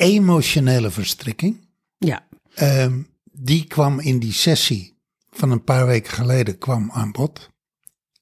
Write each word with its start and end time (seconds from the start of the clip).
emotionele 0.00 0.90
verstrikking. 0.90 1.68
Ja. 1.98 2.26
Ehm, 2.54 3.02
die 3.32 3.64
kwam 3.64 4.00
in 4.00 4.18
die 4.18 4.32
sessie 4.32 4.98
van 5.30 5.50
een 5.50 5.64
paar 5.64 5.86
weken 5.86 6.12
geleden 6.12 6.58
kwam 6.58 6.90
aan 6.90 7.12
bod. 7.12 7.50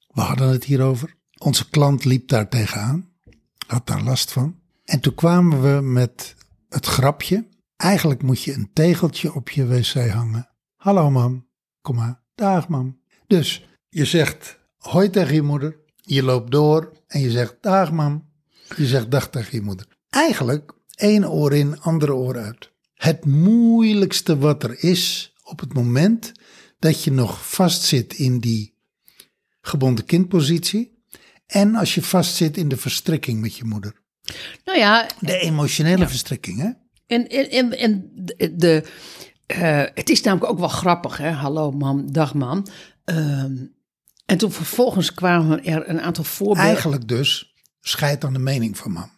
We 0.07 0.21
hadden 0.21 0.49
het 0.49 0.65
hierover. 0.65 1.17
Onze 1.39 1.71
klant 1.71 2.05
liep 2.05 2.29
daar 2.29 2.49
tegenaan, 2.49 3.09
had 3.67 3.87
daar 3.87 4.03
last 4.03 4.33
van. 4.33 4.61
En 4.85 5.01
toen 5.01 5.15
kwamen 5.15 5.63
we 5.63 5.81
met 5.83 6.35
het 6.69 6.87
grapje. 6.87 7.49
Eigenlijk 7.77 8.23
moet 8.23 8.43
je 8.43 8.55
een 8.55 8.71
tegeltje 8.73 9.35
op 9.35 9.51
je 9.51 9.67
wc 9.67 10.11
hangen. 10.11 10.49
Hallo 10.77 11.11
mam, 11.11 11.49
kom 11.81 11.97
maar. 11.97 12.23
Dag 12.35 12.69
mam. 12.69 13.01
Dus 13.27 13.69
je 13.89 14.05
zegt 14.05 14.59
hoi 14.77 15.11
tegen 15.11 15.35
je 15.35 15.43
moeder. 15.43 15.77
Je 15.97 16.23
loopt 16.23 16.51
door 16.51 16.93
en 17.07 17.21
je 17.21 17.31
zegt 17.31 17.57
dag 17.61 17.93
mam. 17.93 18.29
Je 18.77 18.87
zegt 18.87 19.11
dag 19.11 19.31
tegen 19.31 19.59
je 19.59 19.63
moeder. 19.63 19.87
Eigenlijk 20.11 20.78
één 20.99 21.31
oor 21.31 21.55
in, 21.55 21.81
andere 21.81 22.15
oor 22.15 22.39
uit. 22.39 22.73
Het 22.95 23.25
moeilijkste 23.25 24.39
wat 24.39 24.63
er 24.63 24.85
is 24.85 25.33
op 25.43 25.61
het 25.61 25.75
moment 25.75 26.33
dat 26.79 27.05
je 27.05 27.13
nog 27.13 27.51
vastzit 27.51 28.15
in 28.15 28.39
die 28.39 28.75
gebonden 29.61 30.05
kindpositie. 30.05 31.03
En 31.47 31.75
als 31.75 31.95
je 31.95 32.03
vastzit 32.03 32.57
in 32.57 32.69
de 32.69 32.77
verstrikking 32.77 33.41
met 33.41 33.57
je 33.57 33.65
moeder. 33.65 33.95
Nou 34.65 34.79
ja, 34.79 35.07
De 35.21 35.39
emotionele 35.39 36.09
verstrikking, 36.09 36.59
hè? 36.59 36.71
En, 37.07 37.29
en, 37.29 37.51
en, 37.51 37.79
en 37.79 38.11
de, 38.57 38.85
eh, 39.47 39.83
het 39.95 40.09
is 40.09 40.23
namelijk 40.23 40.51
ook 40.53 40.59
wel 40.59 40.69
grappig, 40.69 41.17
hè? 41.17 41.31
Hallo 41.31 41.71
mam, 41.71 42.13
dag 42.13 42.35
mam. 42.35 42.63
Ehm, 43.05 43.57
en 44.27 44.39
toen 44.39 44.53
vervolgens 44.53 45.15
kwamen 45.15 45.65
er 45.65 45.89
een 45.89 46.01
aantal 46.01 46.25
voorbeelden. 46.25 46.65
Eigenlijk 46.65 47.09
dus 47.09 47.55
scheid 47.81 48.25
aan 48.25 48.33
de 48.33 48.39
mening 48.39 48.77
van 48.77 48.93
mam. 48.93 49.18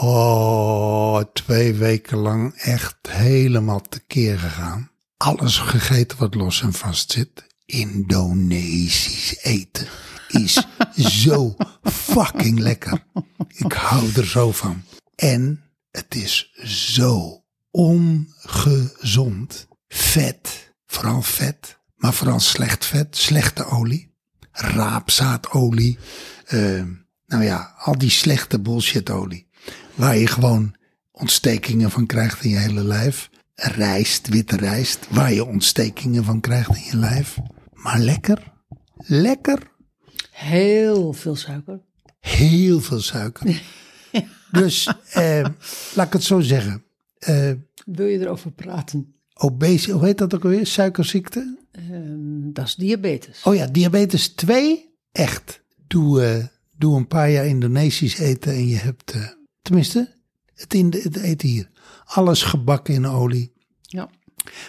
Oh, 0.00 1.20
twee 1.32 1.74
weken 1.74 2.18
lang 2.18 2.54
echt 2.54 2.96
helemaal 3.08 3.80
tekeer 3.80 4.38
gegaan. 4.38 4.90
Alles 5.16 5.58
gegeten 5.58 6.18
wat 6.18 6.34
los 6.34 6.62
en 6.62 6.72
vast 6.72 7.12
zit. 7.12 7.44
Indonesisch 7.66 9.36
eten 9.42 9.86
is 10.28 10.66
zo 11.22 11.56
fucking 11.82 12.58
lekker. 12.58 13.04
Ik 13.48 13.72
hou 13.72 14.12
er 14.16 14.26
zo 14.26 14.52
van. 14.52 14.82
En 15.16 15.62
het 15.90 16.14
is 16.14 16.52
zo 16.64 17.44
ongezond. 17.70 19.66
Vet, 19.88 20.74
vooral 20.86 21.22
vet, 21.22 21.78
maar 21.96 22.12
vooral 22.14 22.40
slecht 22.40 22.86
vet, 22.86 23.16
slechte 23.16 23.64
olie. 23.64 24.12
Raapzaadolie. 24.50 25.98
eh, 26.46 26.82
nou 27.26 27.44
ja, 27.44 27.74
al 27.78 27.98
die 27.98 28.10
slechte 28.10 28.60
bullshitolie. 28.60 29.48
Waar 29.94 30.16
je 30.16 30.26
gewoon 30.26 30.74
ontstekingen 31.12 31.90
van 31.90 32.06
krijgt 32.06 32.44
in 32.44 32.50
je 32.50 32.56
hele 32.58 32.84
lijf. 32.84 33.30
Rijst, 33.54 34.28
witte 34.28 34.56
rijst, 34.56 35.06
waar 35.10 35.32
je 35.32 35.44
ontstekingen 35.44 36.24
van 36.24 36.40
krijgt 36.40 36.76
in 36.76 36.82
je 36.90 36.96
lijf. 36.96 37.38
Maar 37.72 37.98
lekker, 37.98 38.52
lekker, 38.96 39.72
Heel 40.30 41.12
veel 41.12 41.36
suiker. 41.36 41.80
heel 42.20 42.80
veel 42.80 43.00
suiker. 43.00 43.62
Dus 44.50 44.94
eh, 45.12 45.44
laat 45.94 46.06
ik 46.06 46.12
het 46.12 46.22
zo 46.24 46.40
zeggen. 46.40 46.84
Eh 47.18 47.50
Wil 47.86 48.06
je 48.06 48.18
erover 48.20 48.50
praten? 48.50 49.14
obese, 49.34 49.92
hoe 49.92 50.04
heet 50.04 50.18
dat 50.18 50.34
ook 50.34 50.44
alweer? 50.44 50.66
Suikerziekte? 50.66 51.58
Ehm, 51.72 52.52
dat 52.52 52.66
is 52.66 52.74
diabetes. 52.74 53.42
Oh 53.44 53.54
ja, 53.54 53.66
diabetes 53.66 54.28
2. 54.28 54.94
Echt. 55.12 55.62
Doe, 55.86 56.22
eh, 56.24 56.44
doe 56.78 56.96
een 56.96 57.06
paar 57.08 57.30
jaar 57.30 57.46
Indonesisch 57.46 58.18
eten 58.18 58.52
en 58.52 58.66
je 58.68 58.76
hebt, 58.76 59.10
eh, 59.10 59.26
tenminste, 59.64 60.14
het, 60.54 60.74
in 60.74 60.90
de, 60.90 61.00
het 61.02 61.16
eten 61.16 61.48
hier. 61.48 61.70
Alles 62.04 62.42
gebakken 62.42 62.94
in 62.94 63.06
olie. 63.06 63.52
Ja, 63.80 64.08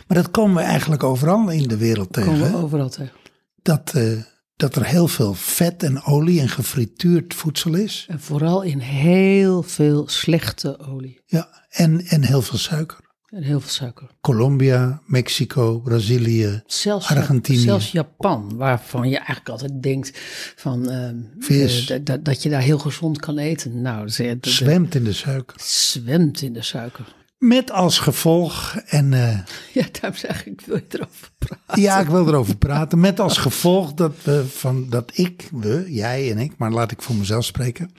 Maar 0.08 0.18
dat 0.18 0.32
komen 0.32 0.56
we 0.56 0.62
eigenlijk 0.62 1.04
overal 1.04 1.50
in 1.50 1.68
de 1.68 1.78
wereld 1.78 2.14
tegen. 2.14 2.32
komen 2.32 2.52
we 2.52 2.58
overal 2.58 2.90
tegen. 2.90 3.14
Dat, 3.62 3.92
eh, 3.94 4.22
dat 4.56 4.76
er 4.76 4.86
heel 4.86 5.08
veel 5.08 5.34
vet 5.34 5.84
en 5.84 6.04
olie 6.04 6.42
en 6.42 6.50
gefrituurd 6.50 7.34
voedsel 7.34 7.74
is. 7.74 8.06
En 8.10 8.20
vooral 8.20 8.62
in 8.62 8.80
heel 8.80 9.64
veel 9.64 10.08
slechte 10.08 10.80
olie. 10.80 11.22
Ja, 11.26 11.66
en, 11.70 12.06
en 12.06 12.24
heel 12.24 12.42
veel 12.42 12.58
suiker. 12.58 13.00
En 13.30 13.44
heel 13.44 13.60
veel 13.60 13.70
suiker. 13.70 14.08
Colombia, 14.22 15.02
Mexico, 15.06 15.80
Brazilië, 15.80 16.64
Zelfs, 16.68 17.10
Argentinië. 17.10 17.60
zelfs 17.60 17.92
Japan, 17.92 18.56
waarvan 18.58 19.10
je 19.10 19.16
eigenlijk 19.18 19.50
altijd 19.50 19.84
denkt 19.84 20.12
van, 20.56 20.90
ehm, 20.90 21.16
Vis. 21.40 21.90
eh, 21.90 22.00
dat- 22.04 22.26
dat 22.26 22.44
je 22.44 22.50
daar 22.50 22.62
heel 22.62 22.78
gezond 22.80 23.20
kan 23.20 23.38
eten. 23.38 23.82
Nou, 23.82 24.10
ze- 24.10 24.24
de- 24.24 24.38
de- 24.40 24.50
zwemt 24.50 24.96
in 24.96 25.04
de 25.04 25.14
suiker. 25.14 25.56
zwemt 25.62 26.42
in 26.42 26.54
de 26.54 26.62
suiker. 26.62 27.16
Met 27.38 27.72
als 27.72 28.00
gevolg, 28.00 28.76
en 28.86 29.14
eh, 29.14 29.40
Ja, 29.74 29.86
daarom 29.92 30.20
zeg 30.20 30.46
ik, 30.46 30.62
wil 30.62 30.76
je 30.76 30.84
erover 30.90 31.30
praten? 31.38 31.82
ja, 31.82 32.00
ik 32.00 32.08
wil 32.08 32.28
erover 32.28 32.58
praten. 32.58 33.00
Met 33.00 33.20
als 33.20 33.38
gevolg 33.38 33.94
dat, 33.94 34.14
we 34.24 34.46
van, 34.48 34.90
dat 34.90 35.12
ik, 35.18 35.50
we, 35.52 35.86
jij 35.88 36.32
en 36.32 36.38
ik, 36.38 36.58
maar 36.58 36.72
laat 36.72 36.92
ik 36.92 37.02
voor 37.02 37.16
mezelf 37.16 37.46
spreken. 37.46 37.92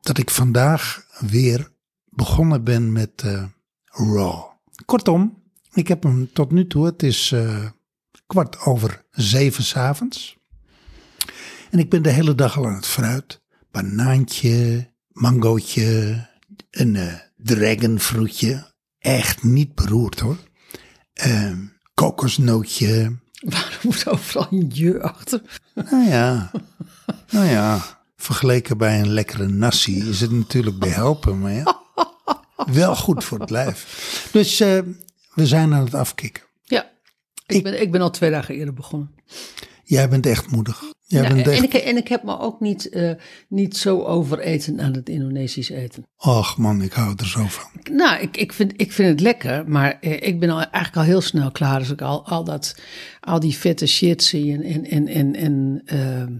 Dat 0.00 0.18
ik 0.18 0.30
vandaag 0.30 1.06
weer 1.18 1.70
begonnen 2.10 2.64
ben 2.64 2.92
met 2.92 3.10
eh, 3.24 3.44
Raw. 3.96 4.44
Kortom, 4.84 5.42
ik 5.72 5.88
heb 5.88 6.02
hem 6.02 6.32
tot 6.32 6.50
nu 6.50 6.66
toe, 6.66 6.86
het 6.86 7.02
is 7.02 7.32
eh, 7.32 7.64
kwart 8.26 8.60
over 8.60 9.04
zeven 9.10 9.64
s'avonds. 9.64 10.36
En 11.70 11.78
ik 11.78 11.90
ben 11.90 12.02
de 12.02 12.10
hele 12.10 12.34
dag 12.34 12.56
al 12.58 12.66
aan 12.66 12.74
het 12.74 12.86
fruit. 12.86 13.42
Banaantje, 13.70 14.90
mangootje, 15.08 16.26
een 16.70 16.96
eh 16.96 17.14
dragonfruitje. 17.36 18.72
Echt 18.98 19.42
niet 19.42 19.74
beroerd 19.74 20.20
hoor. 20.20 20.36
Ehm, 21.12 21.58
kokosnootje. 21.94 23.18
Waarom 23.40 23.78
moet 23.82 24.08
overal 24.08 24.46
een 24.50 24.70
je 24.72 25.02
achter? 25.02 25.60
Nou 25.74 26.08
ja, 26.08 26.50
nou 27.30 27.46
ja. 27.46 28.02
Vergeleken 28.16 28.78
bij 28.78 29.00
een 29.00 29.12
lekkere 29.12 29.48
nasi 29.48 30.08
is 30.08 30.20
het 30.20 30.30
natuurlijk 30.30 30.78
behelpen, 30.78 31.40
maar 31.40 31.52
ja. 31.52 31.82
Wel 32.56 32.96
goed 32.96 33.24
voor 33.24 33.40
het 33.40 33.50
lijf. 33.50 34.28
Dus 34.32 34.60
eh, 34.60 34.78
we 35.34 35.46
zijn 35.46 35.74
aan 35.74 35.84
het 35.84 35.94
afkicken. 35.94 36.42
Ja, 36.62 36.90
ik, 37.46 37.62
ben, 37.62 37.80
ik 37.80 37.90
ben 37.92 38.00
al 38.00 38.10
twee 38.10 38.30
dagen 38.30 38.54
eerder 38.54 38.74
begonnen. 38.74 39.14
Jij 39.84 40.08
bent 40.08 40.26
echt 40.26 40.50
moedig. 40.50 40.82
Jij 41.06 41.22
Ja, 41.22 41.28
bent 41.34 41.48
en, 41.48 41.62
ik, 41.62 41.74
en 41.74 41.96
ik 41.96 42.08
heb 42.08 42.22
me 42.22 42.38
ook 42.38 42.60
niet, 42.60 42.88
eh, 42.88 43.10
niet 43.48 43.76
zo 43.76 44.02
overeten 44.02 44.80
aan 44.80 44.92
het 44.92 45.08
Indonesisch 45.08 45.68
eten. 45.68 46.06
Och 46.16 46.56
man, 46.56 46.82
ik 46.82 46.92
hou 46.92 47.14
er 47.16 47.26
zo 47.26 47.46
van. 47.46 47.70
Nou, 47.92 48.20
ik, 48.20 48.36
ik, 48.36 48.52
vind, 48.52 48.72
ik 48.76 48.92
vind 48.92 49.08
het 49.08 49.20
lekker, 49.20 49.68
maar 49.68 49.98
eh, 50.00 50.28
ik 50.28 50.40
ben 50.40 50.50
al, 50.50 50.58
eigenlijk 50.58 50.96
al 50.96 51.02
heel 51.02 51.20
snel 51.20 51.50
klaar 51.50 51.78
als 51.78 51.90
ik 51.90 52.02
al, 52.02 52.26
al, 52.26 52.44
dat, 52.44 52.76
al 53.20 53.40
die 53.40 53.56
vette 53.56 53.86
shit 53.86 54.22
zie 54.22 54.52
en, 54.52 54.62
en, 54.62 54.84
en, 54.84 55.06
en, 55.08 55.34
en, 55.34 55.82
ehm, 55.84 56.32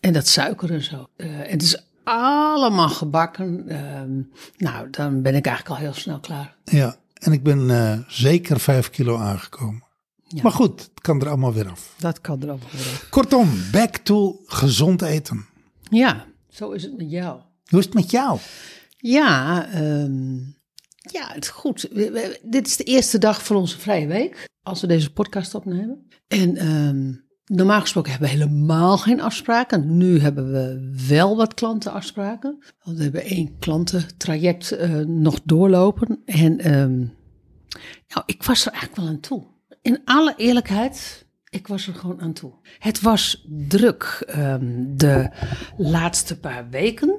en 0.00 0.12
dat 0.12 0.26
suiker 0.28 0.72
en 0.72 0.82
zo. 0.82 1.06
Het 1.22 1.62
is 1.62 1.87
allemaal 2.08 2.88
gebakken. 2.88 3.68
ehm, 3.68 4.20
nou, 4.56 4.90
dan 4.90 5.22
ben 5.22 5.34
ik 5.34 5.46
eigenlijk 5.46 5.76
al 5.80 5.84
heel 5.86 5.94
snel 5.94 6.20
klaar. 6.20 6.56
Ja, 6.64 6.96
en 7.14 7.32
ik 7.32 7.42
ben 7.42 7.70
eh, 7.70 7.98
zeker 8.08 8.60
vijf 8.60 8.90
kilo 8.90 9.16
aangekomen. 9.18 9.82
Ja. 10.22 10.42
Maar 10.42 10.52
goed, 10.52 10.80
het 10.80 11.00
kan 11.00 11.20
er 11.20 11.28
allemaal 11.28 11.52
weer 11.52 11.70
af. 11.70 11.94
Dat 11.98 12.20
kan 12.20 12.42
er 12.42 12.48
allemaal 12.48 12.68
weer. 12.72 13.06
Kortom, 13.10 13.50
back 13.72 13.96
to 13.96 14.40
gezond 14.46 15.02
eten. 15.02 15.46
Ja, 15.90 16.24
zo 16.50 16.70
is 16.70 16.82
het 16.82 16.96
met 16.96 17.10
jou. 17.10 17.40
Hoe 17.66 17.78
is 17.78 17.84
het 17.84 17.94
met 17.94 18.10
jou? 18.10 18.38
Ja, 18.96 19.66
ehm, 19.66 20.36
ja, 20.98 21.28
het 21.32 21.44
is 21.44 21.50
goed. 21.50 21.88
We- 21.92 22.10
we- 22.10 22.40
dit 22.42 22.66
is 22.66 22.76
de 22.76 22.84
eerste 22.84 23.18
dag 23.18 23.44
van 23.44 23.56
onze 23.56 23.78
vrije 23.78 24.06
week, 24.06 24.46
als 24.62 24.80
we 24.80 24.86
deze 24.86 25.12
podcast 25.12 25.54
opnemen. 25.54 26.08
En 26.28 26.56
ehm, 26.56 27.12
normaal 27.48 27.80
gesproken 27.80 28.10
hebben 28.10 28.28
we 28.28 28.36
helemaal 28.36 28.98
geen 28.98 29.20
afspraken. 29.20 29.96
Nu 29.96 30.20
hebben 30.20 30.52
we 30.52 30.94
wel 31.08 31.36
wat 31.36 31.54
klantenafspraken. 31.54 32.58
We 32.84 33.02
hebben 33.02 33.22
één 33.22 33.58
klantentraject 33.58 34.70
eh, 34.70 34.98
nog 34.98 35.40
doorlopen. 35.44 36.22
En 36.24 36.58
ehm, 36.58 36.98
nou, 38.08 38.22
ik 38.26 38.42
was 38.42 38.66
er 38.66 38.72
eigenlijk 38.72 39.00
wel 39.00 39.10
aan 39.10 39.20
toe. 39.20 39.44
In 39.82 40.00
alle 40.04 40.34
eerlijkheid, 40.36 41.26
ik 41.48 41.66
was 41.66 41.86
er 41.86 41.94
gewoon 41.94 42.20
aan 42.20 42.32
toe. 42.32 42.52
Het 42.78 43.00
was 43.00 43.46
druk 43.68 44.24
ehm, 44.26 44.84
de 44.96 45.30
laatste 45.76 46.40
paar 46.40 46.68
weken. 46.70 47.18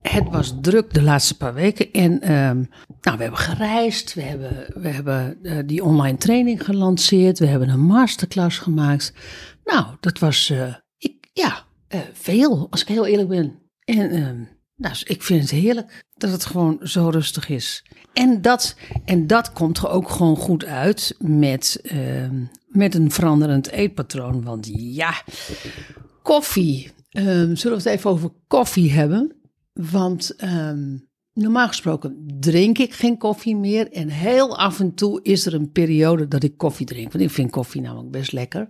Het 0.00 0.28
was 0.30 0.54
druk 0.60 0.94
de 0.94 1.02
laatste 1.02 1.36
paar 1.36 1.54
weken. 1.54 1.92
En 1.92 2.20
ehm, 2.20 2.64
nou, 3.04 3.16
we 3.16 3.22
hebben 3.22 3.40
gereisd, 3.40 4.14
we 4.14 4.22
hebben, 4.22 4.66
we 4.74 4.88
hebben 4.88 5.38
eh, 5.42 5.58
die 5.66 5.84
online 5.84 6.16
training 6.16 6.64
gelanceerd, 6.64 7.38
we 7.38 7.46
hebben 7.46 7.68
een 7.68 7.80
masterclass 7.80 8.58
gemaakt. 8.58 9.12
Nou, 9.64 9.86
dat 10.00 10.18
was, 10.18 10.50
eh, 10.50 10.74
ik, 10.98 11.28
ja, 11.32 11.64
eh, 11.88 12.00
veel, 12.12 12.66
als 12.70 12.80
ik 12.80 12.88
heel 12.88 13.06
eerlijk 13.06 13.28
ben. 13.28 13.58
En 13.84 14.10
ehm, 14.10 14.42
nou, 14.76 14.94
ik 15.04 15.22
vind 15.22 15.40
het 15.40 15.50
heerlijk 15.50 16.04
dat 16.16 16.30
het 16.30 16.44
gewoon 16.44 16.80
zo 16.82 17.08
rustig 17.08 17.48
is. 17.48 17.84
En 18.12 18.42
dat, 18.42 18.76
en 19.04 19.26
dat 19.26 19.52
komt 19.52 19.78
er 19.78 19.88
ook 19.88 20.10
gewoon 20.10 20.36
goed 20.36 20.64
uit 20.64 21.14
met, 21.18 21.80
ehm, 21.82 22.44
met 22.66 22.94
een 22.94 23.10
veranderend 23.10 23.70
eetpatroon. 23.70 24.44
Want 24.44 24.70
ja, 24.72 25.22
koffie. 26.22 26.92
Ehm, 27.10 27.54
zullen 27.54 27.78
we 27.78 27.82
het 27.82 27.98
even 27.98 28.10
over 28.10 28.30
koffie 28.46 28.92
hebben? 28.92 29.32
Want 29.72 30.36
ehm, 30.36 30.96
normaal 31.34 31.68
gesproken 31.68 32.24
drink 32.40 32.78
ik 32.78 32.94
geen 32.94 33.18
koffie 33.18 33.56
meer. 33.56 33.92
En 33.92 34.08
heel 34.08 34.58
af 34.58 34.80
en 34.80 34.94
toe 34.94 35.20
is 35.22 35.46
er 35.46 35.54
een 35.54 35.72
periode 35.72 36.28
dat 36.28 36.42
ik 36.42 36.56
koffie 36.56 36.86
drink. 36.86 37.12
Want 37.12 37.24
ik 37.24 37.30
vind 37.30 37.50
koffie 37.50 37.80
namelijk 37.80 38.10
best 38.10 38.32
lekker. 38.32 38.68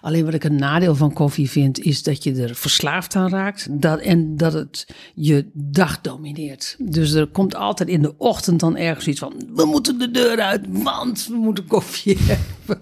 Alleen 0.00 0.24
wat 0.24 0.34
ik 0.34 0.44
een 0.44 0.56
nadeel 0.56 0.94
van 0.94 1.12
koffie 1.12 1.50
vind, 1.50 1.78
is 1.78 2.02
dat 2.02 2.24
je 2.24 2.34
er 2.34 2.54
verslaafd 2.54 3.16
aan 3.16 3.30
raakt. 3.30 3.80
Dat, 3.80 4.00
en 4.00 4.36
dat 4.36 4.52
het 4.52 4.86
je 5.14 5.50
dag 5.54 6.00
domineert. 6.00 6.76
Dus 6.78 7.12
er 7.12 7.26
komt 7.26 7.54
altijd 7.54 7.88
in 7.88 8.02
de 8.02 8.18
ochtend 8.18 8.60
dan 8.60 8.76
ergens 8.76 9.06
iets 9.06 9.20
van: 9.20 9.34
we 9.54 9.64
moeten 9.64 9.98
de 9.98 10.10
deur 10.10 10.40
uit, 10.40 10.66
want 10.68 11.26
we 11.26 11.36
moeten 11.36 11.66
koffie 11.66 12.18
hebben. 12.32 12.78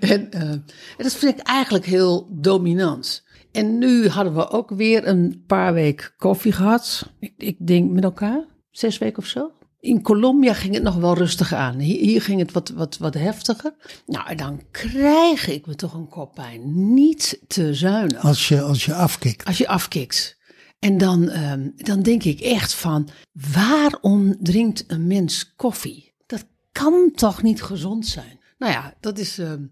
En, 0.00 0.30
eh, 0.30 0.40
en 0.50 0.64
dat 0.96 1.14
vind 1.14 1.38
ik 1.38 1.46
eigenlijk 1.46 1.86
heel 1.86 2.28
dominant. 2.30 3.24
En 3.52 3.78
nu 3.78 4.08
hadden 4.08 4.34
we 4.34 4.50
ook 4.50 4.70
weer 4.70 5.06
een 5.06 5.42
paar 5.46 5.74
weken 5.74 6.10
koffie 6.16 6.52
gehad. 6.52 7.10
Ik, 7.18 7.32
ik 7.36 7.66
denk 7.66 7.90
met 7.90 8.04
elkaar, 8.04 8.44
zes 8.72 8.98
weken 8.98 9.18
of 9.18 9.26
zo. 9.26 9.50
In 9.80 10.02
Colombia 10.02 10.54
ging 10.54 10.74
het 10.74 10.82
nog 10.82 10.94
wel 10.96 11.14
rustig 11.14 11.52
aan. 11.52 11.78
Hier, 11.78 12.00
hier 12.00 12.22
ging 12.22 12.40
het 12.40 12.52
wat, 12.52 12.68
wat, 12.68 12.98
wat 12.98 13.14
heftiger. 13.14 13.74
Nou, 14.06 14.34
dan 14.34 14.62
krijg 14.70 15.48
ik 15.48 15.66
me 15.66 15.74
toch 15.74 15.94
een 15.94 16.08
koppijn. 16.08 16.94
Niet 16.94 17.40
te 17.46 17.74
zuinig. 17.74 18.24
Als 18.24 18.48
je, 18.48 18.62
als 18.62 18.84
je 18.84 18.94
afkikt. 18.94 19.44
Als 19.44 19.58
je 19.58 19.68
afkikt. 19.68 20.38
En 20.78 20.98
dan, 20.98 21.28
ehm, 21.28 21.68
dan 21.76 22.02
denk 22.02 22.22
ik 22.22 22.40
echt 22.40 22.74
van, 22.74 23.08
waarom 23.52 24.36
drinkt 24.40 24.84
een 24.86 25.06
mens 25.06 25.54
koffie? 25.56 26.14
Dat 26.26 26.44
kan 26.72 27.10
toch 27.14 27.42
niet 27.42 27.62
gezond 27.62 28.06
zijn? 28.06 28.40
Nou 28.58 28.72
ja, 28.72 28.94
dat 29.00 29.18
is... 29.18 29.38
ehm, 29.38 29.62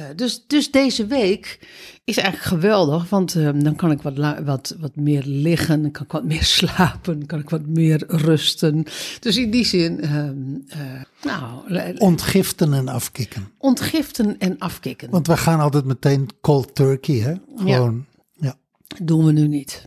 eh, 0.00 0.16
dus, 0.16 0.44
dus 0.46 0.70
deze 0.70 1.06
week 1.06 1.58
is 2.04 2.16
eigenlijk 2.16 2.48
geweldig, 2.48 3.08
want 3.08 3.34
ehm, 3.34 3.62
dan 3.62 3.76
kan 3.76 3.90
ik 3.90 4.02
wat, 4.02 4.38
wat, 4.44 4.76
wat 4.78 4.96
meer 4.96 5.22
liggen, 5.24 5.82
dan 5.82 5.90
kan 5.90 6.04
ik 6.04 6.12
wat 6.12 6.24
meer 6.24 6.44
slapen, 6.58 7.26
kan 7.26 7.38
ik 7.38 7.50
wat 7.50 7.66
meer 7.66 8.04
rusten. 8.06 8.84
Dus 9.20 9.36
in 9.36 9.50
die 9.50 9.64
zin, 9.64 10.00
ehm, 10.00 10.56
eh, 10.68 11.02
nou, 11.22 11.98
Ontgiften 11.98 12.72
en 12.72 12.88
afkikken. 12.88 13.52
ontgiften 13.58 14.38
en 14.38 14.58
afkicken. 14.58 15.10
Want 15.10 15.26
we 15.26 15.36
gaan 15.36 15.60
altijd 15.60 15.84
meteen 15.84 16.28
cold 16.40 16.74
turkey, 16.74 17.16
hè? 17.18 17.34
Gewoon, 17.56 18.06
ja. 18.32 18.54
doen 19.02 19.24
we 19.24 19.32
nu 19.32 19.48
niet. 19.48 19.84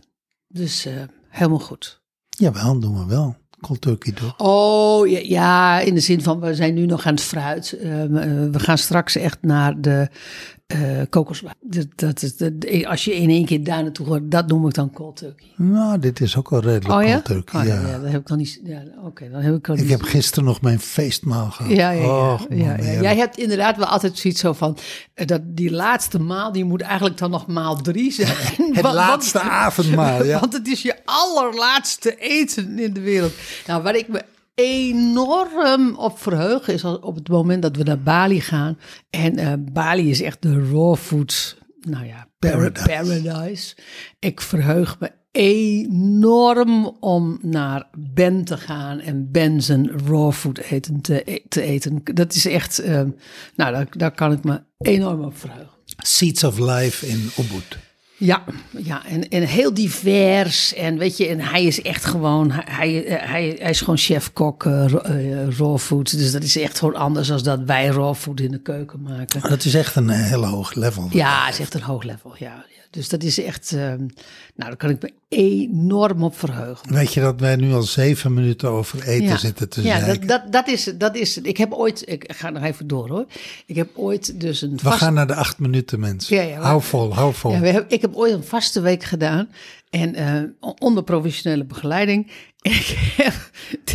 Dus 0.48 0.86
eh, 0.86 1.02
helemaal 1.28 1.58
goed. 1.58 2.02
Jawel, 2.28 2.80
doen 2.80 2.98
we 2.98 3.06
wel. 3.06 3.36
Oh 4.36 5.08
ja, 5.08 5.20
ja, 5.22 5.80
in 5.80 5.94
de 5.94 6.00
zin 6.00 6.22
van 6.22 6.40
we 6.40 6.54
zijn 6.54 6.74
nu 6.74 6.86
nog 6.86 7.06
aan 7.06 7.14
het 7.14 7.22
fruit. 7.22 7.76
Ehm, 7.82 8.16
eh, 8.16 8.28
we 8.50 8.58
gaan 8.58 8.78
straks 8.78 9.16
echt 9.16 9.38
naar 9.40 9.80
de 9.80 10.08
kokoswater. 11.10 11.56
Dat, 11.60 11.86
dat 11.96 12.22
is 12.22 12.84
als 12.86 13.04
je 13.04 13.14
in 13.14 13.30
één 13.30 13.44
keer 13.44 13.64
daar 13.64 13.82
naartoe 13.82 14.06
gaat, 14.12 14.20
dat 14.24 14.46
noem 14.48 14.66
ik 14.66 14.74
dan 14.74 14.90
cold 14.90 15.16
turkey. 15.16 15.46
Nou, 15.56 15.98
dit 15.98 16.20
is 16.20 16.36
ook 16.36 16.50
wel 16.50 16.60
redelijk 16.60 17.00
Oh 17.00 17.06
ja? 17.06 17.12
cold 17.12 17.24
turkey. 17.24 17.60
Oh, 17.60 17.66
ja. 17.66 17.74
ja, 17.88 17.98
dat 17.98 18.10
heb 18.10 18.20
ik 18.20 18.26
dan 18.26 18.38
niet. 18.38 18.60
Ja, 18.64 18.82
Oké, 19.04 19.30
dan 19.30 19.40
heb 19.40 19.54
ik 19.54 19.68
al 19.68 19.74
Ik 19.74 19.80
niet. 19.80 19.90
heb 19.90 20.02
gisteren 20.02 20.44
nog 20.44 20.60
mijn 20.60 20.80
feestmaal 20.80 21.50
gehad. 21.50 21.72
ja, 21.72 21.90
ja, 21.90 22.02
ja, 22.02 22.32
Och, 22.32 22.48
man, 22.48 22.58
ja, 22.58 22.76
ja. 22.76 23.00
Jij 23.00 23.16
hebt 23.16 23.38
inderdaad 23.38 23.76
wel 23.76 23.86
altijd 23.86 24.18
zoiets 24.18 24.40
zo 24.40 24.52
van 24.52 24.76
eh, 25.14 25.26
dat 25.26 25.40
die 25.44 25.70
laatste 25.70 26.18
maal 26.18 26.52
die 26.52 26.64
moet 26.64 26.80
eigenlijk 26.80 27.18
dan 27.18 27.30
nog 27.30 27.46
maal 27.46 27.76
drie 27.76 28.12
zijn. 28.12 28.36
Het 28.72 28.80
Want- 28.80 28.94
laatste 28.94 29.38
want- 29.38 29.50
avondmaal, 29.50 30.24
ja. 30.24 30.40
Want 30.40 30.52
het 30.52 30.68
is 30.68 30.82
je 30.82 30.96
allerlaatste 31.04 32.16
eten 32.16 32.78
in 32.78 32.92
de 32.92 33.00
wereld. 33.00 33.32
Nou, 33.66 33.82
waar 33.82 33.96
ik 33.96 34.08
me 34.08 34.24
enorm 34.54 35.94
op 35.96 36.18
verheug 36.18 36.68
is 36.68 36.84
op 36.84 37.14
het 37.14 37.28
moment 37.28 37.62
dat 37.62 37.76
we 37.76 37.82
naar 37.82 38.00
Bali 38.02 38.40
gaan. 38.40 38.78
En 39.10 39.36
eh, 39.38 39.52
Bali 39.72 40.10
is 40.10 40.22
echt 40.22 40.42
de 40.42 40.68
raw 40.70 40.96
food, 40.96 41.58
nou 41.80 42.06
ja, 42.06 42.28
para- 42.38 42.70
Paradise. 42.70 42.86
paradise. 43.22 43.76
Ik 44.18 44.40
verheug 44.40 44.98
me 45.00 45.10
enorm 45.32 46.96
om 47.00 47.38
naar 47.42 47.88
Ben 47.98 48.44
te 48.44 48.56
gaan 48.56 49.00
en 49.00 49.30
Ben 49.30 49.62
zijn 49.62 49.90
raw 50.06 50.32
food 50.32 50.58
eten 50.58 51.00
te, 51.00 51.42
te 51.48 51.62
eten. 51.62 52.00
Dat 52.04 52.34
is 52.34 52.46
echt, 52.46 52.78
eh, 52.78 52.92
nou, 53.56 53.72
daar, 53.72 53.86
daar 53.90 54.14
kan 54.14 54.32
ik 54.32 54.44
me 54.44 54.62
enorm 54.78 55.24
op 55.24 55.38
verheugen. 55.38 55.72
Seeds 55.96 56.44
of 56.44 56.58
Life 56.58 57.06
in 57.06 57.30
Ubud. 57.38 57.78
Ja, 58.16 58.44
ja 58.70 59.06
en, 59.06 59.28
en 59.28 59.42
heel 59.42 59.74
divers. 59.74 60.74
En 60.74 60.98
weet 60.98 61.16
je, 61.16 61.26
en 61.26 61.40
hij 61.40 61.64
is 61.64 61.82
echt 61.82 62.04
gewoon, 62.04 62.50
hij, 62.50 63.04
hij, 63.06 63.56
hij, 63.58 63.70
is 63.70 63.78
gewoon 63.78 63.98
chef-kok 63.98 64.64
eh, 64.64 64.84
eh, 64.84 65.48
raw 65.58 65.78
food. 65.78 66.18
Dus 66.18 66.32
dat 66.32 66.42
is 66.42 66.56
echt 66.56 66.78
gewoon 66.78 66.94
anders 66.94 67.28
dan 67.28 67.42
dat 67.42 67.60
wij 67.60 67.86
raw 67.86 68.14
food 68.14 68.40
in 68.40 68.50
de 68.50 68.60
keuken 68.60 69.02
maken. 69.02 69.40
Maar 69.40 69.50
dat 69.50 69.64
is 69.64 69.74
echt 69.74 69.96
een 69.96 70.10
eh, 70.10 70.24
heel 70.24 70.46
hoog 70.46 70.74
level. 70.74 71.08
Ja, 71.10 71.44
het 71.44 71.54
is 71.54 71.60
echt 71.60 71.74
een 71.74 71.82
hoog 71.82 72.02
level, 72.02 72.34
ja. 72.38 72.64
Ja. 72.94 73.00
Dus 73.00 73.08
dat 73.08 73.22
is 73.22 73.42
echt, 73.42 73.72
eh, 73.72 73.78
nou, 73.78 74.04
daar 74.56 74.76
kan 74.76 74.90
ik 74.90 75.02
me 75.02 75.12
enorm 75.28 76.22
op 76.22 76.38
verheugen. 76.38 76.92
Weet 76.94 77.14
je 77.14 77.20
dat 77.20 77.40
wij 77.40 77.56
nu 77.56 77.72
al 77.72 77.82
zeven 77.82 78.34
minuten 78.34 78.68
over 78.68 79.02
eten 79.08 79.26
Ja, 79.26 79.36
zitten 79.36 79.68
te 79.68 79.82
ja 79.82 79.98
zeiken? 80.00 80.26
dat, 80.26 80.42
dat, 80.42 80.52
dat, 80.52 80.68
is, 80.68 80.92
dat 80.98 81.16
is, 81.16 81.38
ik 81.38 81.56
heb 81.56 81.72
ooit, 81.72 82.02
ik 82.08 82.32
ga 82.36 82.50
nog 82.50 82.62
even 82.62 82.86
door 82.86 83.08
hoor. 83.08 83.26
Ik 83.66 83.76
heb 83.76 83.88
ooit 83.94 84.40
dus 84.40 84.62
een 84.62 84.70
We 84.70 84.78
vast... 84.78 84.98
gaan 84.98 85.14
naar 85.14 85.26
de 85.26 85.34
acht 85.34 85.58
minuten, 85.58 86.00
mensen. 86.00 86.36
Ja, 86.36 86.42
ja, 86.42 86.58
maar- 86.58 86.66
hou 86.66 86.82
vol, 86.82 87.14
hou 87.14 87.34
vol. 87.34 87.50
Ja, 87.52 87.60
we 87.60 87.68
hebben, 87.68 87.90
ik 87.90 88.00
heb 88.00 88.14
ooit 88.14 88.32
een 88.32 88.44
vaste 88.44 88.80
week 88.80 89.02
gedaan. 89.02 89.48
En 89.94 90.14
eh, 90.14 90.42
onder 90.78 91.04
professionele 91.04 91.64
begeleiding. 91.64 92.30
En 92.60 92.72
ik 92.84 93.14
heb 93.16 93.34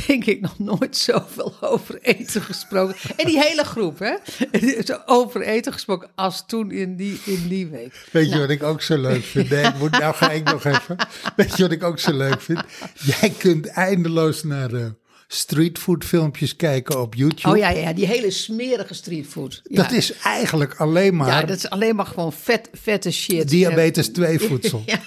denk 0.07 0.25
ik 0.25 0.41
nog 0.41 0.59
nooit 0.59 0.97
zoveel 0.97 1.53
over 1.61 2.01
eten 2.01 2.41
gesproken. 2.41 2.95
En 3.17 3.25
die 3.25 3.39
hele 3.39 3.63
groep, 3.63 3.99
hè? 3.99 4.15
Over 5.05 5.41
eten 5.41 5.73
gesproken 5.73 6.09
als 6.15 6.45
toen 6.47 6.71
in 6.71 6.95
die, 6.95 7.19
in 7.25 7.47
die 7.47 7.67
week. 7.67 8.07
Weet 8.11 8.23
je 8.23 8.29
Nou. 8.29 8.41
wat 8.41 8.49
ik 8.49 8.63
ook 8.63 8.81
zo 8.81 8.97
leuk 8.97 9.23
vind? 9.23 9.49
Nee, 9.49 9.71
moet, 9.79 9.91
nou 9.91 10.15
ga 10.15 10.31
ik 10.31 10.43
nog 10.43 10.63
even. 10.65 10.95
Weet 11.35 11.57
je 11.57 11.63
wat 11.63 11.71
ik 11.71 11.83
ook 11.83 11.99
zo 11.99 12.17
leuk 12.17 12.41
vind? 12.41 12.63
Jij 12.93 13.29
kunt 13.37 13.67
eindeloos 13.67 14.43
naar 14.43 14.69
de 14.69 14.95
streetfood 15.31 16.05
filmpjes 16.05 16.55
kijken 16.55 17.01
op 17.01 17.15
YouTube. 17.15 17.49
Oh 17.49 17.57
ja, 17.57 17.69
ja, 17.69 17.93
die 17.93 18.05
hele 18.05 18.31
smerige 18.31 18.93
streetfood. 18.93 19.61
Ja. 19.63 19.81
Dat 19.81 19.91
is 19.91 20.13
eigenlijk 20.13 20.75
alleen 20.75 21.15
maar 21.15 21.27
Ja, 21.27 21.43
dat 21.43 21.57
is 21.57 21.69
alleen 21.69 21.95
maar 21.95 22.05
gewoon 22.05 22.33
vet, 22.33 22.69
vette 22.73 23.11
shit. 23.11 23.49
diabetes 23.49 24.07
2 24.09 24.39
voedsel. 24.39 24.83
Ja, 24.85 24.99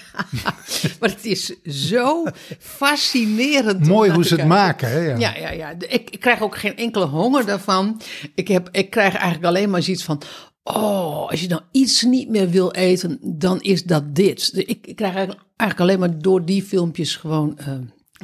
maar 0.99 1.09
het 1.09 1.25
is 1.25 1.53
zo 1.65 2.23
fascinerend. 2.59 3.87
Mooi 3.87 4.11
hoe 4.11 4.25
ze 4.25 4.35
het 4.35 4.47
maken, 4.47 4.89
hè? 4.89 4.99
Ja. 4.99 5.17
Ja, 5.17 5.37
ja, 5.37 5.51
ja. 5.51 5.73
Ik, 5.87 6.09
ik 6.09 6.19
krijg 6.19 6.41
ook 6.41 6.57
geen 6.57 6.77
enkele 6.77 7.05
honger 7.05 7.45
daarvan. 7.45 8.01
Ik, 8.35 8.47
heb, 8.47 8.69
ik 8.71 8.89
krijg 8.89 9.13
eigenlijk 9.13 9.45
alleen 9.45 9.69
maar 9.69 9.83
zoiets 9.83 10.03
van... 10.03 10.21
Oh, 10.63 11.29
als 11.29 11.41
je 11.41 11.47
nou 11.47 11.61
iets 11.71 12.01
niet 12.01 12.29
meer 12.29 12.49
wil 12.49 12.71
eten, 12.71 13.17
dan 13.21 13.61
is 13.61 13.83
dat 13.83 14.15
dit. 14.15 14.51
Ik 14.55 14.81
krijg 14.95 15.13
eigenlijk, 15.15 15.45
eigenlijk 15.57 15.79
alleen 15.79 15.99
maar 16.09 16.19
door 16.21 16.45
die 16.45 16.63
filmpjes 16.63 17.15
gewoon... 17.15 17.57
eh, 17.57 17.73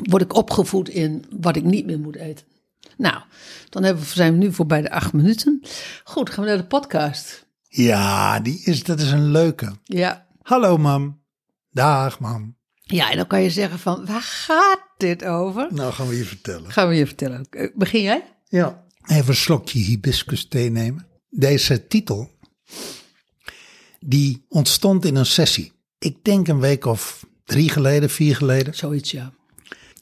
word 0.03 0.21
ik 0.21 0.35
opgevoed 0.35 0.89
in 0.89 1.25
wat 1.39 1.55
ik 1.55 1.63
niet 1.63 1.85
meer 1.85 1.99
moet 1.99 2.15
eten. 2.15 2.45
Nou, 2.97 3.21
dan 3.69 3.83
hebben 3.83 4.03
we, 4.03 4.09
zijn 4.09 4.31
we 4.31 4.37
nu 4.37 4.53
voorbij 4.53 4.81
de 4.81 4.91
acht 4.91 5.13
minuten. 5.13 5.61
Goed, 6.03 6.29
gaan 6.29 6.43
we 6.43 6.49
naar 6.49 6.59
de 6.59 6.65
podcast. 6.65 7.47
Ja, 7.67 8.39
die 8.39 8.61
is, 8.63 8.83
dat 8.83 8.99
is 8.99 9.11
een 9.11 9.31
leuke. 9.31 9.71
Ja. 9.83 10.27
Hallo, 10.41 10.77
mam. 10.77 11.21
Dag, 11.71 12.19
mam. 12.19 12.57
Ja, 12.81 13.11
en 13.11 13.17
dan 13.17 13.27
kan 13.27 13.41
je 13.41 13.49
zeggen 13.49 13.79
van, 13.79 14.05
waar 14.05 14.21
gaat 14.21 14.81
dit 14.97 15.25
over? 15.25 15.67
Nou, 15.71 15.93
gaan 15.93 16.07
we 16.07 16.17
je 16.17 16.25
vertellen. 16.25 16.71
Gaan 16.71 16.87
we 16.87 16.95
je 16.95 17.05
vertellen. 17.05 17.45
Eh, 17.49 17.67
Begin 17.75 18.01
jij? 18.01 18.23
Ja. 18.47 18.83
Even 19.05 19.27
een 19.27 19.35
slokje 19.35 19.79
hibiscus 19.79 20.47
thee 20.47 20.71
nemen. 20.71 21.07
Deze 21.29 21.87
titel, 21.87 22.31
die 23.99 24.45
ontstond 24.49 25.05
in 25.05 25.15
een 25.15 25.25
sessie. 25.25 25.71
Ik 25.99 26.23
denk 26.23 26.47
een 26.47 26.59
week 26.59 26.85
of 26.85 27.25
drie 27.45 27.69
geleden, 27.69 28.09
vier 28.09 28.35
geleden. 28.35 28.75
Zoiets, 28.75 29.11
ja. 29.11 29.33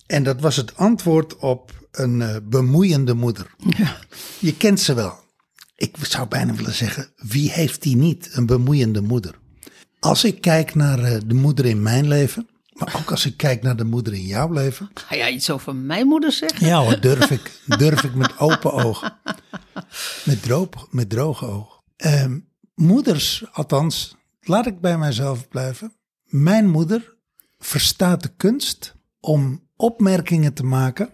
En 0.08 0.24
dat 0.24 0.42
was 0.42 0.56
het 0.56 0.76
antwoord 0.76 1.38
op 1.38 1.72
een 1.92 2.22
eh, 2.22 2.36
bemoeiende 2.44 3.14
moeder. 3.14 3.56
Ja. 3.78 3.98
Je 4.40 4.58
kent 4.58 4.80
ze 4.80 4.94
wel. 4.94 5.20
Ik 5.76 5.96
zou 6.02 6.28
bijna 6.28 6.54
willen 6.54 6.74
zeggen, 6.74 7.10
wie 7.16 7.52
heeft 7.52 7.82
die 7.82 7.96
niet, 7.96 8.30
een 8.32 8.46
bemoeiende 8.46 9.02
moeder? 9.02 9.40
Als 10.00 10.24
ik 10.24 10.42
kijk 10.42 10.76
naar 10.76 11.00
eh, 11.00 11.20
de 11.26 11.34
moeder 11.34 11.66
in 11.66 11.82
mijn 11.82 12.08
leven, 12.08 12.48
maar 12.74 12.96
ook 12.96 13.12
als 13.12 13.26
ik 13.26 13.38
kijk 13.38 13.62
naar 13.62 13.76
de 13.76 13.84
moeder 13.84 14.14
in 14.14 14.26
jouw 14.26 14.52
leven. 14.52 14.90
Ga 14.94 15.16
jij 15.16 15.32
iets 15.32 15.50
over 15.50 15.76
mijn 15.76 16.08
moeder 16.08 16.32
zeggen? 16.32 16.68
Ja 16.68 16.80
hoor, 16.84 17.00
durf 17.00 17.32
ik, 17.32 17.62
durf 17.78 18.04
ik 18.04 18.14
met 18.14 18.40
open 18.40 18.74
ogen. 18.74 19.14
Met, 20.24 20.44
droog, 20.44 20.88
met 20.92 21.10
droge 21.10 21.46
ogen. 21.46 21.84
Ehm, 21.96 22.40
moeders, 22.76 23.46
althans, 23.52 24.16
laat 24.42 24.66
ik 24.66 24.82
bij 24.82 24.98
mijzelf 24.98 25.48
blijven. 25.48 25.94
Mijn 26.24 26.70
moeder 26.70 27.16
verstaat 27.60 28.24
de 28.24 28.34
kunst 28.38 28.96
om 29.20 29.67
opmerkingen 29.78 30.54
te 30.54 30.64
maken 30.64 31.14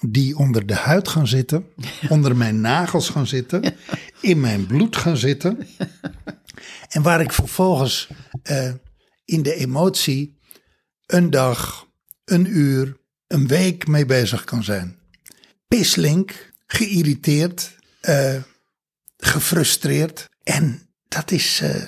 die 0.00 0.36
onder 0.36 0.66
de 0.66 0.74
huid 0.74 1.08
gaan 1.08 1.26
zitten, 1.26 1.66
onder 2.08 2.36
mijn 2.36 2.60
nagels 2.60 3.08
gaan 3.08 3.26
zitten, 3.26 3.74
in 4.20 4.40
mijn 4.40 4.66
bloed 4.66 4.96
gaan 4.96 5.16
zitten. 5.16 5.66
En 6.88 7.02
waar 7.02 7.20
ik 7.20 7.32
vervolgens 7.32 8.08
eh, 8.42 8.72
in 9.24 9.42
de 9.42 9.54
emotie 9.54 10.38
een 11.06 11.30
dag, 11.30 11.86
een 12.24 12.56
uur, 12.56 12.96
een 13.26 13.46
week 13.46 13.86
mee 13.86 14.06
bezig 14.06 14.44
kan 14.44 14.64
zijn. 14.64 14.98
Pislink, 15.68 16.52
geïrriteerd, 16.66 17.76
eh, 18.00 18.42
gefrustreerd. 19.16 20.28
En 20.42 20.88
dat 21.08 21.30
is, 21.30 21.60
eh, 21.60 21.82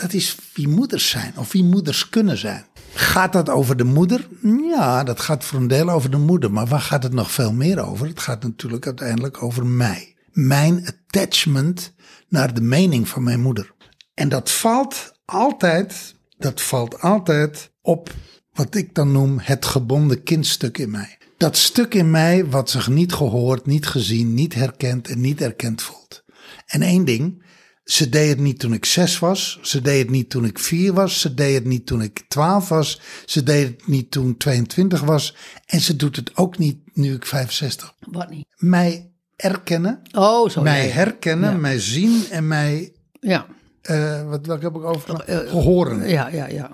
dat 0.00 0.12
is 0.12 0.36
wie 0.54 0.68
moeders 0.68 1.08
zijn 1.08 1.32
of 1.36 1.52
wie 1.52 1.64
moeders 1.64 2.08
kunnen 2.08 2.38
zijn. 2.38 2.64
Gaat 2.94 3.32
dat 3.32 3.48
over 3.48 3.76
de 3.76 3.84
moeder? 3.84 4.28
Ja, 4.70 5.04
dat 5.04 5.20
gaat 5.20 5.44
voor 5.44 5.60
een 5.60 5.68
deel 5.68 5.90
over 5.90 6.10
de 6.10 6.16
moeder. 6.16 6.52
Maar 6.52 6.66
waar 6.66 6.80
gaat 6.80 7.02
het 7.02 7.12
nog 7.12 7.30
veel 7.30 7.52
meer 7.52 7.86
over? 7.86 8.06
Het 8.06 8.20
gaat 8.20 8.42
natuurlijk 8.42 8.86
uiteindelijk 8.86 9.42
over 9.42 9.66
mij. 9.66 10.14
Mijn 10.30 10.86
attachment 10.86 11.92
naar 12.28 12.54
de 12.54 12.60
mening 12.60 13.08
van 13.08 13.22
mijn 13.22 13.40
moeder. 13.40 13.74
En 14.14 14.28
dat 14.28 14.50
valt 14.50 15.12
altijd, 15.24 16.14
dat 16.38 16.62
valt 16.62 17.00
altijd 17.00 17.70
op 17.82 18.10
wat 18.52 18.74
ik 18.74 18.94
dan 18.94 19.12
noem 19.12 19.38
het 19.38 19.66
gebonden 19.66 20.22
kindstuk 20.22 20.78
in 20.78 20.90
mij. 20.90 21.18
Dat 21.36 21.56
stuk 21.56 21.94
in 21.94 22.10
mij 22.10 22.46
wat 22.46 22.70
zich 22.70 22.88
niet 22.88 23.12
gehoord, 23.12 23.66
niet 23.66 23.86
gezien, 23.86 24.34
niet 24.34 24.54
herkend 24.54 25.08
en 25.08 25.20
niet 25.20 25.40
erkend 25.40 25.82
voelt. 25.82 26.24
En 26.66 26.82
één 26.82 27.04
ding, 27.04 27.42
ze 27.90 28.08
deed 28.08 28.28
het 28.28 28.38
niet 28.38 28.58
toen 28.58 28.72
ik 28.72 28.84
zes 28.84 29.18
was. 29.18 29.58
Ze 29.62 29.80
deed 29.80 29.98
het 29.98 30.10
niet 30.10 30.30
toen 30.30 30.44
ik 30.44 30.58
vier 30.58 30.92
was. 30.92 31.20
Ze 31.20 31.34
deed 31.34 31.54
het 31.54 31.64
niet 31.64 31.86
toen 31.86 32.02
ik 32.02 32.24
twaalf 32.28 32.68
was. 32.68 33.00
Ze 33.26 33.42
deed 33.42 33.66
het 33.66 33.86
niet 33.86 34.10
toen 34.10 34.30
ik 34.30 34.38
22 34.38 35.00
was. 35.00 35.36
En 35.66 35.80
ze 35.80 35.96
doet 35.96 36.16
het 36.16 36.36
ook 36.36 36.58
niet 36.58 36.78
nu 36.92 37.14
ik 37.14 37.26
65. 37.26 37.94
Wat 38.00 38.30
niet? 38.30 38.46
Mij 38.56 39.10
erkennen, 39.36 40.02
Oh, 40.12 40.48
zo. 40.50 40.62
mij 40.62 40.80
nee. 40.80 40.90
herkennen, 40.90 41.50
Ja. 41.50 41.56
mij 41.56 41.78
zien 41.80 42.24
en 42.30 42.46
mij, 42.48 42.92
Ja, 43.20 43.46
eh, 43.82 44.28
wat, 44.28 44.46
wat 44.46 44.62
heb 44.62 44.74
ik 44.74 44.84
over? 44.84 45.20
Eh, 45.20 45.50
Horen. 45.50 46.08
ja, 46.08 46.28
ja, 46.28 46.46
ja. 46.48 46.70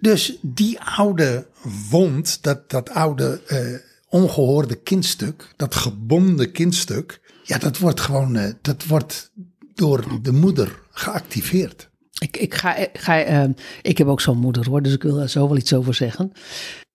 Dus 0.00 0.38
die 0.42 0.80
oude 0.80 1.46
wond, 1.90 2.42
dat, 2.42 2.70
dat 2.70 2.90
oude 2.90 3.40
eh, 3.46 3.60
ongehoorde 4.08 4.74
kindstuk, 4.74 5.52
dat 5.56 5.74
gebonden 5.74 6.52
kindstuk, 6.52 7.20
ja, 7.42 7.58
dat 7.58 7.78
wordt 7.78 8.00
gewoon, 8.00 8.54
dat 8.62 8.84
wordt 8.84 9.30
door 9.76 10.22
de 10.22 10.32
moeder 10.32 10.78
geactiveerd. 10.90 11.90
Ik, 12.18 12.36
ik, 12.36 12.54
ga, 12.54 12.76
ik 12.76 12.98
ga, 12.98 13.22
ehm, 13.22 13.52
ik 13.82 13.98
heb 13.98 14.06
ook 14.06 14.20
zo'n 14.20 14.38
moeder 14.38 14.68
hoor, 14.68 14.82
dus 14.82 14.92
ik 14.92 15.02
wil 15.02 15.16
daar 15.16 15.28
zo 15.28 15.48
wel 15.48 15.56
iets 15.56 15.74
over 15.74 15.94
zeggen. 15.94 16.32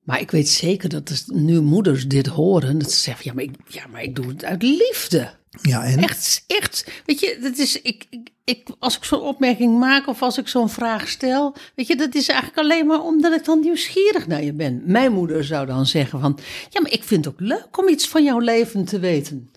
Maar 0.04 0.20
ik 0.20 0.32
weet 0.32 0.50
zeker 0.50 0.90
dat 0.90 1.24
nu 1.26 1.62
moeders 1.62 2.08
dit 2.08 2.28
horen, 2.28 2.80
dat 2.80 2.92
ze 2.92 3.00
zeggen, 3.00 3.26
ja 3.26 3.34
maar, 3.34 3.44
ik, 3.44 3.56
ja, 3.68 3.88
maar 3.92 4.04
ik 4.04 4.16
doe 4.16 4.28
het 4.28 4.46
uit 4.46 4.64
liefde. 4.64 5.40
Ja, 5.62 5.84
en 5.84 6.00
Echt, 6.00 6.44
echt. 6.48 6.92
Weet 7.06 7.20
je, 7.20 7.38
dat 7.42 7.58
is, 7.58 7.82
ik, 7.82 8.06
ik, 8.10 8.30
ik, 8.44 8.68
als 8.80 8.98
ik 8.98 9.04
zo'n 9.04 9.22
opmerking 9.22 9.80
maak 9.80 10.08
of 10.08 10.22
als 10.22 10.38
ik 10.38 10.48
zo'n 10.48 10.70
vraag 10.70 11.08
stel, 11.08 11.56
weet 11.76 11.88
je, 11.88 11.96
dat 11.96 12.16
is 12.16 12.28
eigenlijk 12.28 12.60
alleen 12.60 12.88
maar 12.88 13.02
omdat 13.02 13.34
ik 13.34 13.46
dan 13.46 13.60
nieuwsgierig 13.60 14.28
naar 14.28 14.44
je 14.44 14.54
ben. 14.54 14.82
Mijn 14.86 15.12
moeder 15.12 15.44
zou 15.44 15.66
dan 15.66 15.86
zeggen 15.86 16.20
van, 16.20 16.40
ja, 16.70 16.82
maar 16.82 16.92
ik 16.92 17.04
vind 17.04 17.26
het 17.26 17.34
ook 17.34 17.40
leuk 17.40 17.78
om 17.78 17.88
iets 17.88 18.08
van 18.08 18.24
jouw 18.24 18.40
leven 18.40 18.86
te 18.86 19.00
weten. 19.00 19.52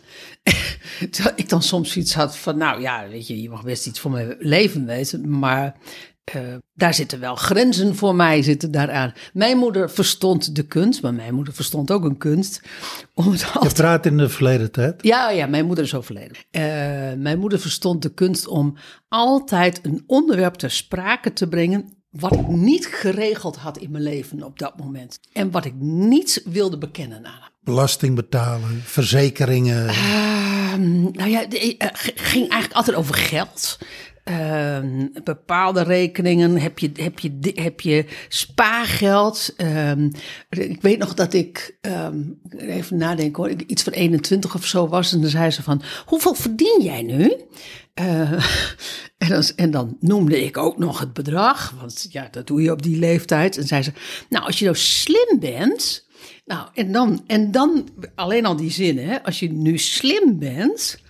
Terwijl 1.11 1.35
ik 1.37 1.49
dan 1.49 1.62
soms 1.62 1.97
iets 1.97 2.14
had 2.14 2.37
van, 2.37 2.57
nou 2.57 2.81
ja, 2.81 3.09
weet 3.09 3.26
je, 3.26 3.43
je 3.43 3.50
mag 3.50 3.64
best 3.64 3.87
iets 3.87 4.00
van 4.00 4.11
mijn 4.11 4.37
leven 4.38 4.87
weten, 4.87 5.38
maar 5.38 5.76
eh, 6.25 6.43
daar 6.75 6.95
zitten 6.95 7.21
wel 7.21 7.35
grenzen 7.35 7.97
voor 7.97 8.14
mij 8.14 8.43
zitten 8.43 8.71
daaraan. 8.71 9.12
Mijn 9.33 9.59
moeder 9.59 9.91
verstond 9.91 10.57
de 10.57 10.67
kunst, 10.67 11.03
maar 11.03 11.14
mijn 11.14 11.35
moeder 11.35 11.55
verstond 11.55 11.91
ook 11.91 12.05
een 12.05 12.19
kunst 12.19 12.61
om 13.14 13.31
het 13.31 13.41
je 13.62 13.71
praat 13.75 14.07
in 14.07 14.17
de 14.17 14.29
verleden 14.29 14.71
tijd. 14.71 15.03
ja, 15.03 15.31
ja, 15.31 15.47
mijn 15.47 15.67
moeder 15.67 15.85
is 15.85 15.95
overleden. 15.95 16.37
Eh, 16.50 16.62
mijn 17.17 17.38
moeder 17.38 17.61
verstond 17.61 18.03
de 18.03 18.14
kunst 18.14 18.47
om 18.47 18.76
altijd 19.09 19.81
een 19.83 20.05
onderwerp 20.07 20.55
ter 20.55 20.71
sprake 20.71 21.33
te 21.33 21.49
brengen. 21.49 21.93
wat 22.11 22.33
ik 22.33 22.49
niet 22.49 22.87
geregeld 22.87 23.57
had 23.57 23.79
in 23.79 23.91
mijn 23.91 24.03
leven 24.03 24.43
op 24.43 24.59
dat 24.59 24.79
moment. 24.79 25.21
En 25.33 25.50
wat 25.50 25.64
ik 25.64 25.75
niet 25.79 26.43
wilde 26.45 26.79
bekennen 26.79 27.26
aan. 27.26 27.53
Belasting 27.64 28.14
betalen, 28.14 28.83
verzekeringen. 28.85 29.88
Ehm, 29.88 31.02
nou 31.02 31.30
ja, 31.30 31.40
het 31.40 32.12
ging 32.14 32.49
eigenlijk 32.49 32.73
altijd 32.73 32.97
over 32.97 33.14
geld. 33.14 33.78
Ehm, 34.25 35.06
bepaalde 35.25 35.83
rekeningen 35.83 36.59
heb 36.59 36.78
je, 36.78 36.90
heb 36.94 37.18
je, 37.18 37.52
heb 37.54 37.80
je 37.80 38.04
spaargeld. 38.28 39.54
Ehm, 39.56 40.11
ik 40.50 40.83
weet 40.83 40.99
nog 40.99 41.14
dat 41.14 41.33
ik, 41.33 41.78
even 42.56 42.97
nadenken 42.97 43.42
hoor, 43.42 43.54
iets 43.66 43.83
van 43.83 43.92
21 43.92 44.54
of 44.54 44.66
zo 44.66 44.88
was. 44.88 45.12
En 45.12 45.21
dan 45.21 45.30
zei 45.30 45.50
ze 45.50 45.62
van, 45.62 45.83
hoeveel 46.06 46.35
verdien 46.35 46.80
jij 46.83 47.02
nu? 47.02 47.33
Eh, 47.94 48.33
en, 49.18 49.28
dan, 49.28 49.44
en 49.56 49.71
dan 49.71 49.97
noemde 50.00 50.44
ik 50.44 50.56
ook 50.56 50.78
nog 50.78 51.00
het 51.00 51.12
bedrag, 51.12 51.75
want 51.80 52.06
ja, 52.11 52.28
dat 52.30 52.47
doe 52.47 52.62
je 52.62 52.73
op 52.73 52.83
die 52.83 52.99
leeftijd. 52.99 53.56
En 53.56 53.66
zei 53.66 53.83
ze, 53.83 53.92
nou 54.28 54.44
als 54.44 54.59
je 54.59 54.64
nou 54.64 54.76
slim 54.76 55.37
bent, 55.40 56.03
nou 56.45 56.69
en 56.75 56.93
dan, 56.93 57.25
en 57.27 57.51
dan 57.51 57.89
alleen 58.15 58.47
al 58.47 58.57
die 58.57 58.71
zinnen, 58.71 59.05
hè, 59.07 59.23
als 59.23 59.41
je 59.41 59.53
nu 59.53 59.79
slim 59.79 60.39
bent... 60.39 61.03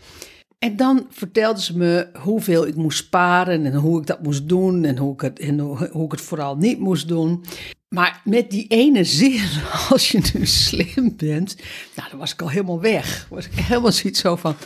En 0.59 0.77
dan 0.77 1.07
vertelde 1.11 1.61
ze 1.63 1.77
me 1.77 2.09
hoeveel 2.23 2.67
ik 2.67 2.75
moest 2.75 2.99
sparen 2.99 3.67
en 3.67 3.75
hoe 3.75 4.01
ik 4.01 4.07
dat 4.07 4.23
moest 4.23 4.49
doen 4.49 4.85
en 4.85 4.99
hoe 4.99 5.13
ik 5.13 5.21
het, 5.21 5.39
en 5.39 5.59
hoe 5.91 6.05
ik 6.05 6.11
het 6.11 6.21
vooral 6.21 6.57
niet 6.57 6.79
moest 6.79 7.09
doen. 7.09 7.45
Maar 7.89 8.21
met 8.25 8.51
die 8.51 8.67
ene 8.67 9.05
zin, 9.05 9.41
als 9.91 10.13
je 10.13 10.21
nu 10.33 10.47
slim 10.47 11.15
bent, 11.17 11.57
nou, 11.97 12.11
dan 12.11 12.19
was 12.19 12.33
ik 12.33 12.43
al 12.43 12.51
helemaal 12.51 12.81
weg. 12.81 13.27
Was 13.31 13.47
ik 13.47 13.55
helemaal 13.55 13.93
zoiets 13.93 14.21
zo 14.21 14.37
van, 14.37 14.57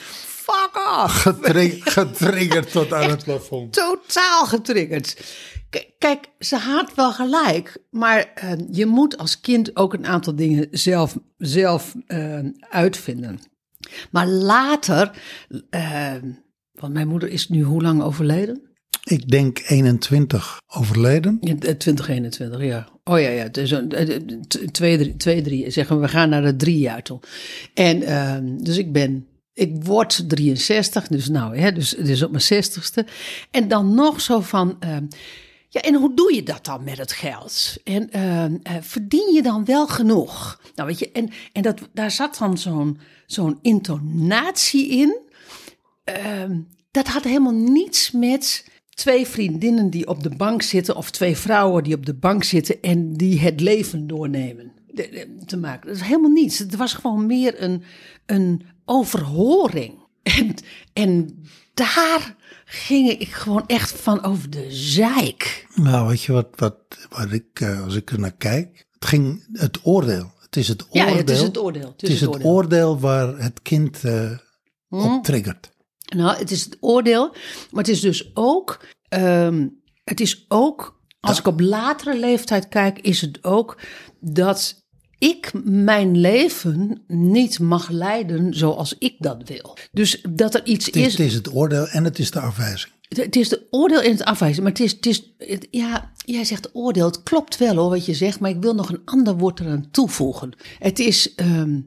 fuck 0.51 1.03
off. 1.03 1.13
Getri- 1.23 1.81
getriggerd 1.97 2.71
tot 2.73 2.93
aan 2.93 3.11
het 3.11 3.25
plafond. 3.25 3.73
Totaal 3.73 4.47
getriggerd. 4.47 5.17
K- 5.71 5.87
Kijk, 5.99 6.25
ze 6.39 6.57
had 6.57 6.95
wel 6.95 7.13
gelijk, 7.13 7.79
maar 7.91 8.31
eh, 8.35 8.53
je 8.71 8.87
moet 8.87 9.19
als 9.19 9.41
kind 9.41 9.77
ook 9.77 9.93
een 9.95 10.07
aantal 10.07 10.37
dingen 10.37 10.69
zelf, 10.71 11.17
zelf 11.37 11.95
eh, 12.07 12.39
uitvinden. 12.61 13.41
Maar 14.11 14.27
later, 14.27 15.11
eh, 15.71 16.13
want 16.73 16.93
mijn 16.93 17.09
moeder 17.09 17.29
is 17.29 17.49
nu 17.49 17.63
hoe 17.63 17.83
lang 17.83 18.03
overleden? 18.03 18.63
Ik 19.05 19.29
denk 19.31 19.59
21 19.67 20.61
overleden. 20.67 21.39
Ja, 21.41 21.51
eh, 21.53 21.57
2021, 21.59 22.63
ja. 22.63 22.89
Oh 23.05 23.21
ja, 23.21 23.29
ja. 23.29 23.51
T- 23.51 24.73
twee, 24.75 24.99
drie, 24.99 25.17
twee, 25.17 25.43
drie. 25.43 25.71
Zeggen 25.71 25.97
we, 25.97 26.03
we 26.03 26.09
gaan 26.09 26.29
naar 26.29 26.43
de 26.43 26.57
drie 26.57 26.79
jaar 26.79 27.03
toe. 27.03 27.21
En 27.75 28.03
ehm, 28.03 28.57
dus 28.57 28.77
ik 28.77 28.93
ben, 28.93 29.27
ik 29.59 29.85
word 29.85 30.29
63, 30.29 31.09
dus 31.09 31.29
nou, 31.29 31.59
hè, 31.59 31.73
dus, 31.73 31.91
dus 31.91 32.23
op 32.23 32.31
mijn 32.31 32.65
60ste. 32.65 33.09
En 33.51 33.69
dan 33.69 33.95
nog 33.95 34.21
zo 34.21 34.41
van, 34.41 34.77
ehm, 34.81 35.05
ja, 35.69 35.81
en 35.81 35.95
hoe 35.95 36.15
doe 36.15 36.35
je 36.35 36.43
dat 36.43 36.65
dan 36.65 36.85
met 36.85 36.99
het 36.99 37.13
geld? 37.13 37.77
En 37.85 38.11
ehm, 38.11 38.57
eh, 38.63 38.75
verdien 38.81 39.35
je 39.35 39.43
dan 39.43 39.65
wel 39.65 39.87
genoeg? 39.87 40.61
Nou, 40.75 40.89
weet 40.89 40.99
je, 40.99 41.13
en, 41.13 41.31
en 41.53 41.63
dat, 41.63 41.81
daar 41.93 42.11
zat 42.11 42.37
dan 42.39 42.59
zo'n 42.59 42.99
zo'n 43.27 43.59
intonatie 43.63 44.89
in. 44.89 45.19
Ehm, 46.05 46.61
dat 46.91 47.07
had 47.07 47.25
helemaal 47.25 47.53
niets 47.53 48.11
met 48.11 48.65
twee 48.95 49.27
vriendinnen 49.27 49.91
die 49.91 50.09
op 50.09 50.23
de 50.23 50.37
bank 50.37 50.63
zitten 50.63 50.97
of 50.97 51.11
twee 51.11 51.37
vrouwen 51.37 51.85
die 51.85 51.95
op 51.95 52.07
de 52.07 52.15
bank 52.15 52.45
zitten 52.45 52.83
en 52.83 53.13
die 53.13 53.41
het 53.41 53.61
leven 53.61 54.07
doornemen 54.07 54.73
te 55.47 55.57
maken. 55.57 55.87
Dat 55.87 55.97
is 55.97 56.03
helemaal 56.03 56.31
niets. 56.31 56.59
Het 56.59 56.77
was 56.77 56.93
gewoon 56.93 57.27
meer 57.27 57.63
een, 57.63 57.83
een 58.27 58.63
overhoring. 58.89 60.07
En, 60.23 60.55
en 60.93 61.43
daar 61.75 62.37
ging 62.65 63.11
ik 63.11 63.29
gewoon 63.29 63.67
echt 63.67 63.93
van 63.93 64.23
over 64.25 64.51
de 64.51 64.67
zeik. 64.71 65.67
Nou, 65.75 66.09
weet 66.09 66.23
je 66.23 66.33
wat, 66.33 66.49
wat, 66.57 66.77
wat 67.09 67.33
ik, 67.33 67.61
eh, 67.61 67.85
als 67.85 67.95
ik 67.95 68.11
er 68.11 68.19
naar 68.21 68.37
kijk? 68.37 68.87
Het 68.93 69.05
ging 69.05 69.47
het 69.53 69.79
oordeel. 69.83 70.33
Het 70.41 70.57
is 70.57 70.69
het 70.69 70.87
Ja, 70.91 71.03
oordeel. 71.05 71.17
het 71.19 71.31
is 71.31 71.41
het 71.41 71.59
oordeel. 71.59 71.93
Het 71.97 72.03
is 72.09 72.21
het 72.21 72.45
oordeel 72.45 72.99
waar 72.99 73.39
het 73.39 73.63
kind 73.63 73.99
Hm? 74.89 74.95
op 74.95 75.25
triggert. 75.25 75.71
Nou, 76.17 76.37
het 76.39 76.51
is 76.51 76.65
het 76.65 76.77
oordeel, 76.81 77.29
maar 77.71 77.85
het 77.85 77.89
is 77.89 78.01
dus 78.01 78.31
ook, 78.35 78.85
ehm, 79.09 79.69
het 80.05 80.21
is 80.21 80.45
ook, 80.49 81.01
als 81.21 81.39
ik 81.39 81.47
op 81.47 81.61
latere 81.61 82.19
leeftijd 82.19 82.69
kijk, 82.69 82.99
is 82.99 83.21
het 83.21 83.45
ook 83.45 83.81
dat 84.21 84.87
ik 85.19 85.51
mijn 85.65 86.17
leven 86.21 87.03
niet 87.07 87.59
mag 87.59 87.89
leiden 87.89 88.55
zoals 88.55 88.95
ik 88.99 89.15
dat 89.19 89.49
wil. 89.49 89.77
Dus 89.93 90.23
dat 90.31 90.55
er 90.55 90.67
iets 90.67 90.87
Het 90.87 90.97
is, 90.97 91.05
is, 91.07 91.13
het 91.13 91.21
is 91.27 91.35
het 91.35 91.55
oordeel 91.55 91.87
en 91.89 92.05
het 92.05 92.19
is 92.19 92.31
de 92.31 92.41
afwijzing. 92.41 92.93
het 93.09 93.37
is 93.37 93.49
de 93.49 93.67
oordeel 93.71 94.03
in 94.03 94.11
het 94.11 94.25
afwijzen, 94.25 94.63
maar 94.63 94.73
het 94.73 94.81
is, 94.81 94.93
het 94.93 95.07
is 95.07 95.33
het- 95.39 95.69
ja, 95.71 96.13
jij 96.25 96.45
zegt 96.45 96.71
oordeel, 96.73 97.07
het 97.07 97.23
klopt 97.23 97.57
wel 97.59 97.77
hoor 97.77 97.91
wat 97.91 98.07
je 98.07 98.15
zegt, 98.15 98.41
maar 98.41 98.51
ik 98.51 98.61
wil 98.63 98.75
nog 98.75 98.89
een 98.89 99.03
ander 99.05 99.37
woord 99.37 99.61
eraan 99.61 99.89
toevoegen. 99.91 100.53
Het 100.79 100.99
is 100.99 101.35
ehm, 101.35 101.81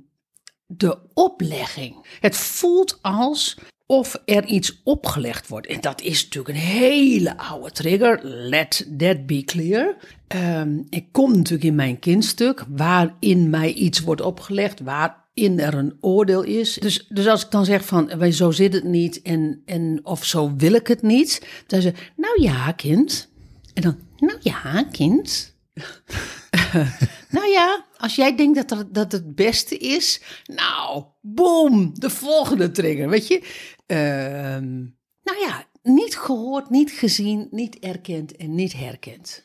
de 0.67 0.97
oplegging. 1.13 2.05
Het 2.19 2.35
voelt 2.35 2.99
als 3.01 3.57
of 3.85 4.21
er 4.25 4.45
iets 4.45 4.81
opgelegd 4.83 5.47
wordt. 5.47 5.67
En 5.67 5.81
dat 5.81 6.01
is 6.01 6.23
natuurlijk 6.23 6.55
een 6.55 6.63
hele 6.63 7.37
oude 7.37 7.71
trigger. 7.71 8.19
Let 8.23 8.87
that 8.97 9.25
be 9.25 9.43
clear. 9.43 9.95
Ehm, 10.31 10.81
ik 10.89 11.05
kom 11.11 11.31
natuurlijk 11.31 11.63
in 11.63 11.75
mijn 11.75 11.99
kindstuk, 11.99 12.65
waarin 12.69 13.49
mij 13.49 13.73
iets 13.73 13.99
wordt 13.99 14.21
opgelegd, 14.21 14.79
waar 14.79 15.21
waarin 15.33 15.59
er 15.59 15.73
een 15.73 15.97
oordeel 15.99 16.43
is. 16.43 16.73
Dus, 16.73 17.07
dus 17.09 17.27
als 17.27 17.45
ik 17.45 17.51
dan 17.51 17.65
zeg 17.65 17.85
van, 17.85 18.17
"Wij, 18.17 18.31
zo 18.31 18.51
zit 18.51 18.73
het 18.73 18.83
niet 18.83 19.21
en, 19.21 19.61
en 19.65 19.99
of 20.03 20.25
zo 20.25 20.55
wil 20.55 20.73
ik 20.73 20.87
het 20.87 21.01
niet. 21.01 21.47
Dan 21.67 21.81
je, 21.81 21.93
nou 22.15 22.41
ja, 22.41 22.71
kind. 22.71 23.29
En 23.73 23.81
dan, 23.81 23.97
nou 24.17 24.37
ja, 24.41 24.83
kind. 24.91 25.55
nou 27.35 27.47
ja, 27.51 27.85
als 27.97 28.15
jij 28.15 28.35
denkt 28.35 28.69
dat, 28.69 28.85
dat 28.91 29.11
het 29.11 29.35
beste 29.35 29.77
is, 29.77 30.21
nou, 30.45 31.03
boom, 31.21 31.91
de 31.93 32.09
volgende 32.09 32.71
trigger, 32.71 33.09
weet 33.09 33.27
je. 33.27 33.41
Ehm, 33.85 34.79
nou 35.23 35.39
ja, 35.39 35.65
niet 35.83 36.17
gehoord, 36.17 36.69
niet 36.69 36.91
gezien, 36.91 37.47
niet 37.51 37.79
erkend 37.79 38.35
en 38.35 38.55
niet 38.55 38.73
herkend. 38.73 39.43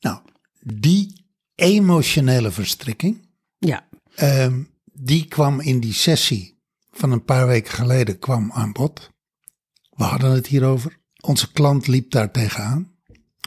Nou, 0.00 0.18
die 0.60 1.24
emotionele 1.54 2.50
verstrikking, 2.50 3.26
Ja, 3.58 3.88
ehm, 4.14 4.62
die 4.92 5.24
kwam 5.24 5.60
in 5.60 5.80
die 5.80 5.92
sessie 5.92 6.60
van 6.90 7.12
een 7.12 7.24
paar 7.24 7.46
weken 7.46 7.72
geleden 7.72 8.18
kwam 8.18 8.52
aan 8.52 8.72
bod. 8.72 9.10
We 9.90 10.04
hadden 10.04 10.30
het 10.30 10.46
hierover. 10.46 10.98
Onze 11.20 11.52
klant 11.52 11.86
liep 11.86 12.10
daar 12.10 12.30
tegenaan, 12.30 12.92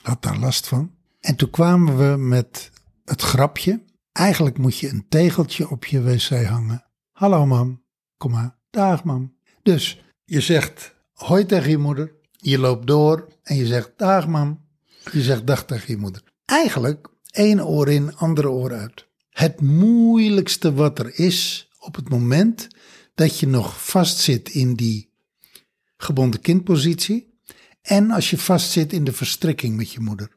had 0.01 0.21
daar 0.21 0.37
last 0.37 0.67
van. 0.67 0.95
En 1.19 1.35
toen 1.35 1.49
kwamen 1.49 1.97
we 1.97 2.17
met 2.17 2.71
het 3.05 3.21
grapje. 3.21 3.83
Eigenlijk 4.11 4.57
moet 4.57 4.77
je 4.77 4.89
een 4.89 5.05
tegeltje 5.09 5.69
op 5.69 5.85
je 5.85 6.01
wc 6.01 6.45
hangen. 6.45 6.85
Hallo 7.11 7.45
mam, 7.45 7.83
kom 8.17 8.31
maar. 8.31 8.57
Dag 8.69 9.03
mam. 9.03 9.35
Dus 9.63 10.03
je 10.25 10.41
zegt 10.41 10.95
hoi 11.13 11.45
tegen 11.45 11.69
je 11.69 11.77
moeder. 11.77 12.15
Je 12.31 12.59
loopt 12.59 12.87
door 12.87 13.27
en 13.43 13.55
je 13.55 13.65
zegt 13.65 13.91
dag 13.97 14.27
mam. 14.27 14.65
Je 15.11 15.21
zegt 15.21 15.47
dag 15.47 15.65
tegen 15.65 15.87
je 15.87 15.97
moeder. 15.97 16.23
Eigenlijk 16.51 17.07
één 17.29 17.65
oor 17.65 17.89
in, 17.89 18.15
andere 18.15 18.49
oor 18.49 18.73
uit. 18.73 19.07
Het 19.29 19.61
moeilijkste 19.61 20.73
wat 20.73 20.99
er 20.99 21.19
is 21.19 21.69
op 21.79 21.95
het 21.95 22.09
moment 22.09 22.67
dat 23.15 23.39
je 23.39 23.47
nog 23.47 23.85
vastzit 23.85 24.49
in 24.49 24.73
die 24.73 25.13
gebonden 25.97 26.41
kindpositie. 26.41 27.39
En 27.81 28.11
als 28.11 28.29
je 28.29 28.37
vastzit 28.37 28.93
in 28.93 29.03
de 29.03 29.13
verstrikking 29.13 29.75
met 29.75 29.91
je 29.91 29.99
moeder. 29.99 30.29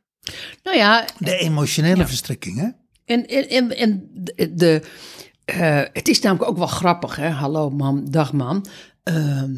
nou 0.62 0.76
ja, 0.76 1.06
De 1.18 1.36
emotionele 1.36 2.06
verstrikking, 2.06 2.58
hè? 2.58 2.68
En, 3.04 3.26
en, 3.26 3.48
en, 3.48 3.76
en 3.76 4.10
de, 4.56 4.82
eh, 5.44 5.82
het 5.92 6.08
is 6.08 6.20
namelijk 6.20 6.50
ook 6.50 6.58
wel 6.58 6.66
grappig, 6.66 7.16
hè? 7.16 7.28
Hallo 7.28 7.70
mam, 7.70 8.10
dag 8.10 8.32
mam. 8.32 8.62
Ehm, 9.02 9.54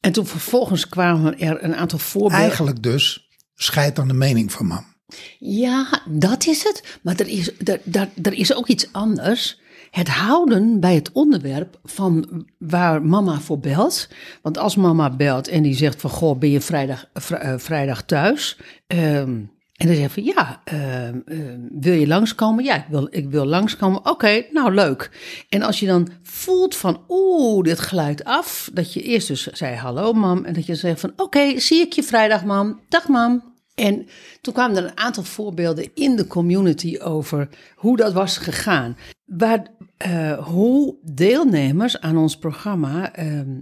en 0.00 0.12
toen 0.12 0.26
vervolgens 0.26 0.88
kwamen 0.88 1.38
er 1.38 1.64
een 1.64 1.76
aantal 1.76 1.98
voorbeelden. 1.98 2.38
Eigenlijk 2.38 2.82
dus 2.82 3.28
scheidt 3.54 3.98
aan 3.98 4.08
de 4.08 4.14
mening 4.14 4.52
van 4.52 4.66
mam. 4.66 4.90
Ja, 5.38 6.02
dat 6.08 6.46
is 6.46 6.64
het. 6.64 6.98
Maar 7.02 7.16
er 7.16 7.28
is, 7.28 7.50
er, 7.64 7.80
er, 8.22 8.32
is 8.32 8.54
ook 8.54 8.66
iets 8.68 8.92
anders. 8.92 9.60
Het 9.90 10.08
houden 10.08 10.80
bij 10.80 10.94
het 10.94 11.12
onderwerp 11.12 11.78
van 11.84 12.46
waar 12.58 13.02
mama 13.02 13.40
voor 13.40 13.58
belt. 13.58 14.08
Want 14.42 14.58
als 14.58 14.76
mama 14.76 15.10
belt 15.16 15.48
en 15.48 15.62
die 15.62 15.74
zegt 15.74 16.00
van... 16.00 16.10
Goh, 16.10 16.38
ben 16.38 16.50
je 16.50 16.60
vrijdag, 16.60 17.06
vri- 17.14 17.36
eh, 17.36 17.58
vrijdag 17.58 18.02
thuis? 18.02 18.58
Ehm, 18.86 19.38
en 19.76 19.86
dan 19.86 19.94
zegt 19.96 20.12
van 20.12 20.24
ja, 20.24 20.60
ehm, 20.64 21.18
ehm, 21.24 21.60
wil 21.70 21.92
je 21.92 22.06
langskomen? 22.06 22.64
Ja, 22.64 22.76
ik 22.76 22.84
wil, 22.88 23.08
ik 23.10 23.30
wil 23.30 23.44
langskomen. 23.44 24.10
Oké, 24.10 24.44
nou 24.52 24.74
leuk. 24.74 25.10
En 25.48 25.62
als 25.62 25.80
je 25.80 25.86
dan 25.86 26.08
voelt 26.22 26.76
van 26.76 27.00
oeh, 27.08 27.64
dit 27.64 27.78
glijdt 27.78 28.24
af. 28.24 28.70
Dat 28.72 28.92
je 28.92 29.02
eerst 29.02 29.28
dus 29.28 29.46
zei 29.46 29.76
hallo 29.76 30.12
mam. 30.12 30.44
En 30.44 30.54
dat 30.54 30.66
je 30.66 30.74
zegt 30.74 31.00
van 31.00 31.12
oké, 31.16 31.58
zie 31.60 31.80
ik 31.80 31.92
je 31.92 32.02
vrijdag 32.02 32.44
mam. 32.44 32.80
Dag 32.88 33.08
mam. 33.08 33.49
En 33.80 34.06
toen 34.40 34.54
kwamen 34.54 34.76
er 34.76 34.84
een 34.84 34.98
aantal 34.98 35.22
voorbeelden 35.22 35.94
in 35.94 36.16
de 36.16 36.26
community 36.26 36.98
over 36.98 37.48
hoe 37.76 37.96
dat 37.96 38.12
was 38.12 38.36
gegaan. 38.36 38.96
Waar, 39.24 39.66
eh, 39.96 40.46
hoe 40.46 40.96
deelnemers 41.02 42.00
aan 42.00 42.16
ons 42.16 42.38
programma 42.38 43.12
ehm, 43.12 43.60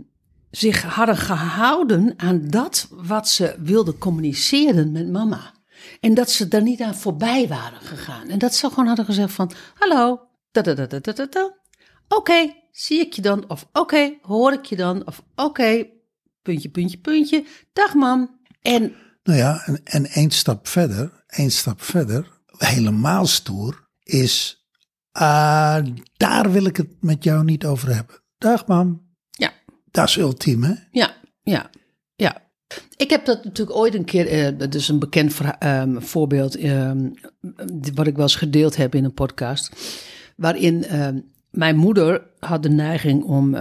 zich 0.50 0.82
hadden 0.82 1.16
gehouden 1.16 2.14
aan 2.16 2.48
dat 2.48 2.88
wat 2.90 3.28
ze 3.28 3.57
wilden 3.59 3.98
communiceren 3.98 4.92
met 4.92 5.09
mama. 5.09 5.54
En 6.00 6.14
dat 6.14 6.31
ze 6.31 6.48
daar 6.48 6.62
niet 6.62 6.81
aan 6.81 6.94
voorbij 6.94 7.48
waren 7.48 7.81
gegaan. 7.81 8.28
En 8.28 8.38
dat 8.38 8.54
ze 8.54 8.68
gewoon 8.68 8.87
hadden 8.87 9.04
gezegd 9.04 9.33
van, 9.33 9.50
hallo, 9.74 10.20
da 10.50 10.62
da 10.62 10.74
da 10.74 10.98
da 10.98 11.26
da. 11.26 11.57
Oké, 12.09 12.54
zie 12.72 13.00
ik 13.00 13.12
je 13.12 13.22
dan? 13.22 13.44
Of 13.48 13.68
oké, 13.72 14.18
hoor 14.22 14.52
ik 14.52 14.64
je 14.64 14.76
dan? 14.76 15.07
Of 15.07 15.22
oké, 15.35 15.87
puntje, 16.42 16.68
puntje, 16.68 16.98
puntje. 16.98 17.44
Dag 17.72 17.94
mam. 17.94 18.37
En 18.62 18.94
Nou 19.29 19.41
ja, 19.41 19.62
en, 19.67 19.81
en 19.85 20.07
één 20.07 20.31
stap 20.31 20.69
verder, 20.69 21.25
één 21.27 21.51
stap 21.51 21.83
verder, 21.83 22.41
helemaal 22.59 23.27
stoer, 23.27 23.88
is 24.03 24.67
ah, 25.12 25.87
daar 26.17 26.53
wil 26.53 26.64
ik 26.64 26.77
het 26.77 26.88
met 27.01 27.25
jou 27.25 27.45
niet 27.45 27.64
over 27.64 27.95
hebben. 27.95 28.14
Dag 28.38 28.67
mam. 28.67 29.07
ja, 29.31 29.53
Dat 29.91 30.09
is 30.09 30.17
ultiem, 30.17 30.62
hè? 30.62 30.73
Ja, 30.91 31.17
ja, 31.43 31.71
ja. 32.17 32.43
Ik 32.97 33.11
heb 33.11 33.25
dat 33.25 33.45
natuurlijk 33.45 33.77
ooit 33.77 33.95
een 33.95 34.05
keer, 34.05 34.27
eh, 34.27 34.59
dat 34.59 34.75
is 34.75 34.88
een 34.88 34.99
bekend 34.99 35.41
ehm, 35.59 36.01
voorbeeld, 36.01 36.57
ehm, 36.57 37.11
wat 37.95 38.07
ik 38.07 38.14
wel 38.14 38.25
eens 38.25 38.37
gedeeld 38.37 38.77
heb 38.77 38.95
in 38.95 39.05
een 39.05 39.14
podcast, 39.14 39.73
waarin 40.37 40.85
ehm, 40.85 41.21
mijn 41.51 41.77
moeder 41.77 42.31
had 42.38 42.62
de 42.62 42.71
neiging 42.71 43.23
om 43.23 43.55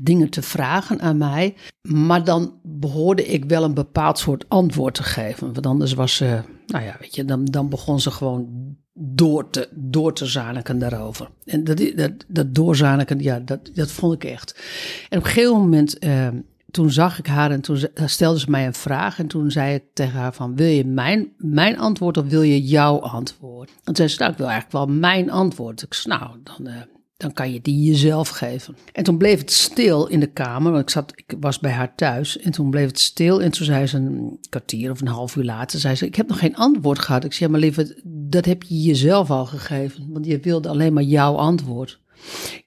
dingen 0.00 0.28
te 0.28 0.42
vragen 0.42 1.00
aan 1.00 1.16
mij, 1.16 1.54
maar 1.82 2.24
dan 2.24 2.54
behoorde 2.62 3.24
ik 3.26 3.44
wel 3.44 3.64
een 3.64 3.74
bepaald 3.74 4.18
soort 4.18 4.44
antwoord 4.48 4.94
te 4.94 5.02
geven, 5.02 5.52
want 5.52 5.66
anders 5.66 5.92
was 5.94 6.14
ze, 6.16 6.40
nou 6.66 6.84
ja, 6.84 6.96
weet 7.00 7.14
je, 7.14 7.24
dan, 7.24 7.44
dan 7.44 7.68
begon 7.68 8.00
ze 8.00 8.10
gewoon 8.10 8.48
door 8.94 9.50
te, 9.50 9.68
door 9.74 10.14
te 10.14 10.26
zaniken 10.26 10.78
daarover. 10.78 11.30
En 11.44 11.64
dat, 11.64 11.82
dat, 11.96 12.12
dat 12.28 12.54
doorzaniken, 12.54 13.18
ja, 13.20 13.40
dat, 13.40 13.70
dat 13.74 13.90
vond 13.90 14.14
ik 14.14 14.24
echt. 14.24 14.60
En 15.08 15.18
op 15.18 15.24
een 15.24 15.30
gegeven 15.30 15.52
moment, 15.56 15.98
eh, 15.98 16.28
toen 16.70 16.90
zag 16.90 17.18
ik 17.18 17.26
haar 17.26 17.50
en 17.50 17.60
toen 17.60 17.76
ze- 17.76 17.92
stelde 17.94 18.38
ze 18.38 18.50
mij 18.50 18.66
een 18.66 18.74
vraag. 18.74 19.18
En 19.18 19.26
toen 19.26 19.50
zei 19.50 19.74
ik 19.74 19.84
tegen 19.94 20.18
haar 20.18 20.32
van, 20.34 20.56
wil 20.56 20.66
je 20.66 20.84
mijn, 20.86 21.32
mijn 21.36 21.78
antwoord 21.78 22.16
of 22.16 22.26
wil 22.26 22.42
je 22.42 22.62
jouw 22.62 23.00
antwoord? 23.00 23.68
En 23.70 23.82
toen 23.84 23.94
zei 23.96 24.08
ze, 24.08 24.18
nou, 24.18 24.30
ik 24.32 24.38
wil 24.38 24.48
eigenlijk 24.48 24.86
wel 24.86 24.96
mijn 24.98 25.30
antwoord. 25.30 25.82
Ik 25.82 25.94
zei, 25.94 26.18
nou, 26.18 26.36
dan... 26.42 26.66
eh, 26.66 26.80
dan 27.22 27.32
kan 27.32 27.52
je 27.52 27.60
die 27.60 27.84
jezelf 27.90 28.28
geven. 28.28 28.76
En 28.92 29.04
toen 29.04 29.16
bleef 29.18 29.38
het 29.38 29.52
stil 29.52 30.06
in 30.06 30.20
de 30.20 30.26
kamer, 30.32 30.70
want 30.72 30.82
ik, 30.82 30.90
zat, 30.90 31.12
ik 31.16 31.34
was 31.40 31.58
bij 31.58 31.70
haar 31.72 31.94
thuis. 31.94 32.38
En 32.38 32.50
toen 32.52 32.70
bleef 32.70 32.86
het 32.86 32.98
stil 33.00 33.42
en 33.42 33.50
toen 33.50 33.66
zei 33.66 33.86
ze 33.86 33.96
een 33.96 34.38
kwartier 34.48 34.90
of 34.90 35.00
een 35.00 35.06
half 35.06 35.36
uur 35.36 35.44
later, 35.44 35.78
zei 35.80 35.94
ze, 35.94 36.06
ik 36.06 36.14
heb 36.14 36.28
nog 36.28 36.38
geen 36.38 36.56
antwoord 36.56 36.98
gehad. 36.98 37.24
Ik 37.24 37.32
zei, 37.32 37.50
maar 37.50 37.60
lieve, 37.60 38.00
dat 38.04 38.44
heb 38.44 38.62
je 38.62 38.82
jezelf 38.82 39.30
al 39.30 39.46
gegeven, 39.46 40.06
want 40.12 40.26
je 40.26 40.38
wilde 40.40 40.68
alleen 40.68 40.92
maar 40.92 41.02
jouw 41.02 41.34
antwoord. 41.34 42.00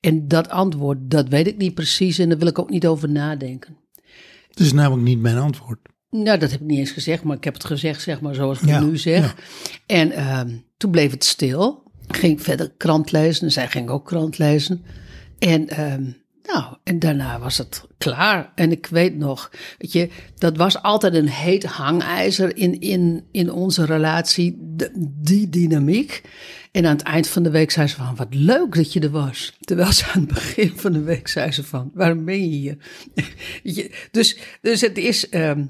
En 0.01 0.27
dat 0.27 0.49
antwoord, 0.49 0.97
dat 1.01 1.27
weet 1.27 1.47
ik 1.47 1.57
niet 1.57 1.73
precies 1.73 2.19
en 2.19 2.29
daar 2.29 2.37
wil 2.37 2.47
ik 2.47 2.59
ook 2.59 2.69
niet 2.69 2.87
over 2.87 3.09
nadenken. 3.09 3.77
Dat 4.49 4.65
is 4.65 4.73
namelijk 4.73 5.07
niet 5.07 5.19
mijn 5.19 5.37
antwoord. 5.37 5.79
Nou, 6.09 6.39
dat 6.39 6.51
heb 6.51 6.59
ik 6.61 6.67
niet 6.67 6.79
eens 6.79 6.91
gezegd, 6.91 7.23
maar 7.23 7.37
ik 7.37 7.43
heb 7.43 7.53
het 7.53 7.65
gezegd, 7.65 8.01
zeg 8.01 8.21
maar, 8.21 8.35
zoals 8.35 8.61
ik 8.61 8.67
Ja, 8.67 8.79
het 8.79 8.87
nu 8.89 8.97
zeg. 8.97 9.19
ja. 9.21 9.33
En 9.85 10.11
ehm, 10.11 10.49
toen 10.77 10.91
bleef 10.91 11.11
het 11.11 11.23
stil. 11.23 11.83
Ging 12.07 12.41
verder 12.41 12.71
krant 12.77 13.11
lezen. 13.11 13.45
En 13.45 13.51
zij 13.51 13.67
ging 13.67 13.89
ook 13.89 14.05
krant 14.05 14.37
lezen. 14.37 14.83
En, 15.39 15.69
ehm, 15.69 16.03
nou, 16.43 16.75
en 16.83 16.99
daarna 16.99 17.39
was 17.39 17.57
het 17.57 17.83
klaar. 17.97 18.51
En 18.55 18.71
ik 18.71 18.85
weet 18.85 19.17
nog, 19.17 19.51
weet 19.77 19.91
je, 19.91 20.09
dat 20.37 20.57
was 20.57 20.81
altijd 20.81 21.13
een 21.13 21.29
heet 21.29 21.63
hangijzer 21.63 22.57
in, 22.57 22.79
in, 22.79 23.23
in 23.31 23.51
onze 23.51 23.85
relatie, 23.85 24.57
die 25.21 25.49
dynamiek. 25.49 26.21
En 26.71 26.85
aan 26.85 26.95
het 26.95 27.05
eind 27.05 27.27
van 27.27 27.43
de 27.43 27.49
week 27.49 27.71
zei 27.71 27.87
ze 27.87 27.95
van, 27.95 28.15
wat 28.15 28.33
leuk 28.33 28.75
dat 28.75 28.93
je 28.93 28.99
er 28.99 29.09
was. 29.09 29.57
Terwijl 29.59 29.91
ze 29.91 30.05
aan 30.13 30.21
het 30.21 30.33
begin 30.33 30.73
van 30.75 30.91
de 30.91 31.01
week 31.01 31.27
zei 31.27 31.51
ze 31.51 31.63
van, 31.63 31.91
waarom 31.93 32.25
ben 32.25 32.49
je 32.49 32.55
hier? 32.55 32.77
Dus, 34.11 34.37
dus 34.61 34.81
het 34.81 34.97
is, 34.97 35.29
ehm, 35.29 35.65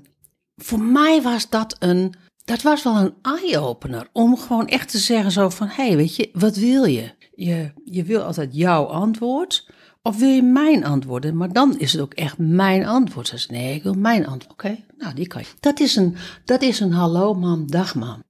voor 0.55 0.79
mij 0.79 1.21
was 1.21 1.49
dat 1.49 1.75
een, 1.79 2.13
dat 2.45 2.61
was 2.61 2.83
wel 2.83 2.95
een 2.95 3.13
eye-opener. 3.21 4.09
Om 4.11 4.37
gewoon 4.37 4.67
echt 4.67 4.89
te 4.89 4.97
zeggen 4.97 5.31
zo 5.31 5.49
van, 5.49 5.67
hé, 5.67 5.87
hey, 5.87 5.95
weet 5.95 6.15
je, 6.15 6.29
wat 6.33 6.55
wil 6.55 6.85
je? 6.85 7.11
je? 7.35 7.71
Je 7.85 8.03
wil 8.03 8.21
altijd 8.21 8.55
jouw 8.55 8.83
antwoord. 8.83 9.67
Of 10.01 10.17
wil 10.17 10.29
je 10.29 10.43
mijn 10.43 10.85
antwoorden? 10.85 11.37
Maar 11.37 11.53
dan 11.53 11.79
is 11.79 11.91
het 11.91 12.01
ook 12.01 12.13
echt 12.13 12.37
mijn 12.37 12.85
antwoord. 12.85 13.27
Zei, 13.27 13.45
nee, 13.49 13.75
ik 13.75 13.83
wil 13.83 13.93
mijn 13.93 14.27
antwoord. 14.27 14.51
Oké, 14.51 14.83
nou, 14.97 15.13
die 15.13 15.27
kan 15.27 15.41
je. 15.41 15.47
Dat 15.59 15.79
is 15.79 15.95
een, 15.95 16.15
dat 16.45 16.61
is 16.61 16.79
een 16.79 16.91
hallo 16.91 17.33
mam, 17.33 17.71
dag 17.71 17.95
mam. 17.95 18.23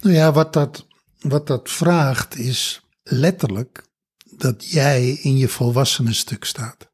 Nou 0.00 0.14
ja, 0.14 0.32
wat 0.32 0.52
dat, 0.52 0.86
wat 1.20 1.46
dat 1.46 1.70
vraagt 1.70 2.38
is 2.38 2.80
letterlijk 3.02 3.84
dat 4.36 4.70
jij 4.70 5.08
in 5.10 5.36
je 5.36 5.48
volwassenen 5.48 6.14
stuk 6.14 6.44
staat. 6.44 6.90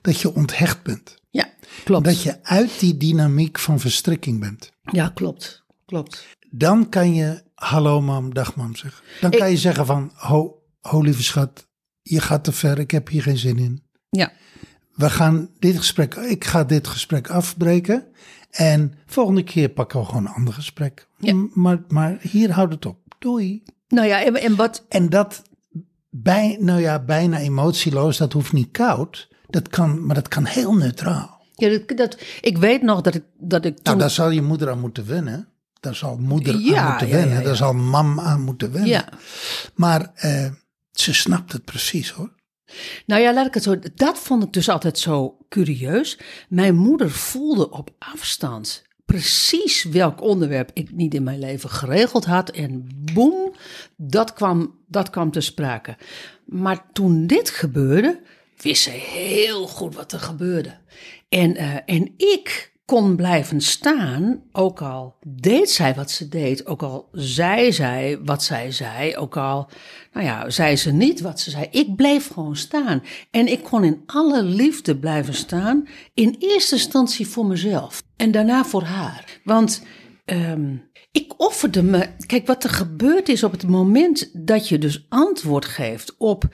Dat 0.00 0.20
je 0.20 0.34
onthecht 0.34 0.82
bent. 0.82 1.16
Ja, 1.30 1.48
klopt. 1.84 2.04
Dat 2.04 2.22
je 2.22 2.44
uit 2.44 2.80
die 2.80 2.96
dynamiek 2.96 3.58
van 3.58 3.80
verstrikking 3.80 4.40
bent. 4.40 4.70
Ja, 4.82 5.08
klopt. 5.08 5.64
Klopt. 5.86 6.26
Dan 6.50 6.88
kan 6.88 7.14
je 7.14 7.42
hallo 7.54 8.00
mam, 8.00 8.34
dag 8.34 8.56
mam 8.56 8.76
zeggen. 8.76 9.04
Dan 9.20 9.30
kan 9.30 9.50
je 9.50 9.56
zeggen 9.56 9.86
van, 9.86 10.12
ho, 10.14 10.62
ho 10.80 11.00
lieve 11.00 11.22
schat, 11.22 11.68
je 12.02 12.20
gaat 12.20 12.44
te 12.44 12.52
ver, 12.52 12.78
ik 12.78 12.90
heb 12.90 13.08
hier 13.08 13.22
geen 13.22 13.38
zin 13.38 13.58
in. 13.58 13.84
Ja, 14.10 14.32
We 14.94 15.10
gaan 15.10 15.50
dit 15.58 15.76
gesprek, 15.76 16.14
ik 16.14 16.44
ga 16.44 16.64
dit 16.64 16.86
gesprek 16.86 17.30
afbreken. 17.30 18.06
En 18.50 18.94
volgende 19.06 19.42
keer 19.42 19.68
pakken 19.68 20.00
we 20.00 20.06
gewoon 20.06 20.26
een 20.26 20.32
ander 20.32 20.54
gesprek. 20.54 21.08
Ja. 21.18 21.34
Maar, 21.54 21.82
maar 21.88 22.18
hier 22.20 22.50
houdt 22.50 22.74
het 22.74 22.86
op. 22.86 22.98
Doei. 23.18 23.62
nou 23.88 24.06
ja, 24.06 24.24
en, 24.24 24.34
en 24.34 24.56
wat, 24.56 24.84
En 24.88 25.08
dat 25.08 25.42
bij, 26.10 26.56
nou 26.60 26.80
ja, 26.80 26.98
bijna 27.04 27.38
emotieloos, 27.38 28.16
dat 28.16 28.32
hoeft 28.32 28.52
niet 28.52 28.70
koud. 28.70 29.28
Dat 29.46 29.68
kan, 29.68 30.06
maar 30.06 30.14
dat 30.14 30.28
kan 30.28 30.44
heel 30.44 30.74
neutraal. 30.74 31.40
Ja, 31.54 31.68
dat, 31.68 31.96
dat, 31.96 32.18
ik 32.40 32.58
weet 32.58 32.82
nog 32.82 33.00
dat 33.00 33.14
ik, 33.14 33.24
dat 33.38 33.64
ik 33.64 33.74
toen... 33.74 33.84
Nou, 33.84 33.98
daar 33.98 34.10
zal 34.10 34.30
je 34.30 34.42
moeder 34.42 34.70
aan 34.70 34.80
moeten 34.80 35.06
wennen. 35.06 35.48
Daar 35.86 35.94
zal 35.94 36.16
moeder 36.16 36.58
Ja, 36.60 36.80
aan 36.82 36.88
moeten 36.90 37.08
wennen. 37.10 37.34
ja, 37.34 37.38
ja. 37.40 37.44
Daar 37.46 37.56
zal 37.56 37.72
mam 37.74 38.20
aan 38.20 38.40
moeten 38.42 38.72
wennen. 38.72 38.90
ja. 38.90 39.08
Maar 39.74 40.12
eh, 40.14 40.50
ze 40.92 41.14
snapt 41.14 41.52
het 41.52 41.64
precies 41.64 42.10
hoor. 42.10 42.34
Nou 43.06 43.22
ja, 43.22 43.34
laat 43.34 43.46
ik 43.46 43.54
het 43.54 43.62
zo. 43.62 43.78
Dat 43.94 44.18
vond 44.18 44.42
ik 44.42 44.52
dus 44.52 44.68
altijd 44.68 44.98
zo 44.98 45.36
curieus. 45.48 46.18
Mijn 46.48 46.74
moeder 46.74 47.10
voelde 47.10 47.70
op 47.70 47.90
afstand 47.98 48.84
precies 49.04 49.84
welk 49.84 50.20
onderwerp 50.20 50.70
ik 50.74 50.92
niet 50.92 51.14
in 51.14 51.22
mijn 51.22 51.38
leven 51.38 51.70
geregeld 51.70 52.24
had. 52.24 52.50
En 52.50 52.88
boem, 53.12 53.52
dat 53.96 54.32
kwam, 54.32 54.74
dat 54.88 55.10
kwam 55.10 55.30
te 55.30 55.40
sprake. 55.40 55.96
Maar 56.44 56.86
toen 56.92 57.26
dit 57.26 57.50
gebeurde, 57.50 58.20
wist 58.62 58.82
zij 58.82 58.98
heel 58.98 59.66
goed 59.66 59.94
wat 59.94 60.12
er 60.12 60.20
gebeurde. 60.20 60.78
En, 61.28 61.56
eh, 61.56 61.74
en 61.86 62.14
ik 62.16 62.72
kon 62.86 63.16
blijven 63.16 63.60
staan, 63.60 64.42
ook 64.52 64.82
al 64.82 65.16
deed 65.26 65.70
zij 65.70 65.94
wat 65.94 66.10
ze 66.10 66.28
deed, 66.28 66.66
ook 66.66 66.82
al 66.82 67.08
zei 67.12 67.72
zij 67.72 68.18
wat 68.24 68.42
zij 68.42 68.72
zei, 68.72 69.16
ook 69.16 69.36
al, 69.36 69.68
nou 70.12 70.26
ja, 70.26 70.50
zei 70.50 70.76
ze 70.76 70.92
niet 70.92 71.20
wat 71.20 71.40
ze 71.40 71.50
zei. 71.50 71.66
Ik 71.70 71.96
bleef 71.96 72.28
gewoon 72.28 72.56
staan. 72.56 73.02
En 73.30 73.46
ik 73.46 73.62
kon 73.62 73.84
in 73.84 74.02
alle 74.06 74.42
liefde 74.42 74.96
blijven 74.98 75.34
staan, 75.34 75.88
in 76.14 76.36
eerste 76.38 76.74
instantie 76.74 77.26
voor 77.26 77.46
mezelf 77.46 78.02
en 78.16 78.30
daarna 78.30 78.64
voor 78.64 78.82
haar. 78.82 79.40
Want 79.44 79.82
ehm, 80.24 80.74
ik 81.12 81.34
offerde 81.36 81.82
me. 81.82 82.08
Kijk, 82.26 82.46
wat 82.46 82.64
er 82.64 82.70
gebeurd 82.70 83.28
is 83.28 83.44
op 83.44 83.52
het 83.52 83.66
moment 83.68 84.30
dat 84.32 84.68
je 84.68 84.78
dus 84.78 85.06
antwoord 85.08 85.64
geeft 85.64 86.14
op 86.18 86.44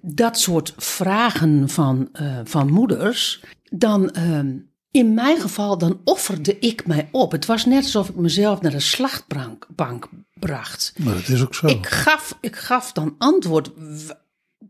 dat 0.00 0.38
soort 0.38 0.74
vragen 0.76 1.68
van, 1.68 2.08
eh, 2.12 2.38
van 2.44 2.70
moeders, 2.70 3.44
dan. 3.70 4.10
ehm, 4.10 4.56
in 4.92 5.14
mijn 5.14 5.40
geval, 5.40 5.78
dan 5.78 6.00
offerde 6.04 6.58
ik 6.58 6.86
mij 6.86 7.08
op. 7.12 7.32
Het 7.32 7.46
was 7.46 7.64
net 7.64 7.82
alsof 7.82 8.08
ik 8.08 8.16
mezelf 8.16 8.60
naar 8.60 8.70
de 8.70 8.80
slachtbank 8.80 9.66
bank 9.68 10.08
bracht. 10.34 10.92
Maar 10.98 11.14
dat 11.14 11.28
is 11.28 11.42
ook 11.42 11.54
zo. 11.54 11.66
Ik 11.66 11.86
gaf, 11.86 12.38
ik 12.40 12.56
gaf 12.56 12.92
dan 12.92 13.14
antwoord 13.18 13.70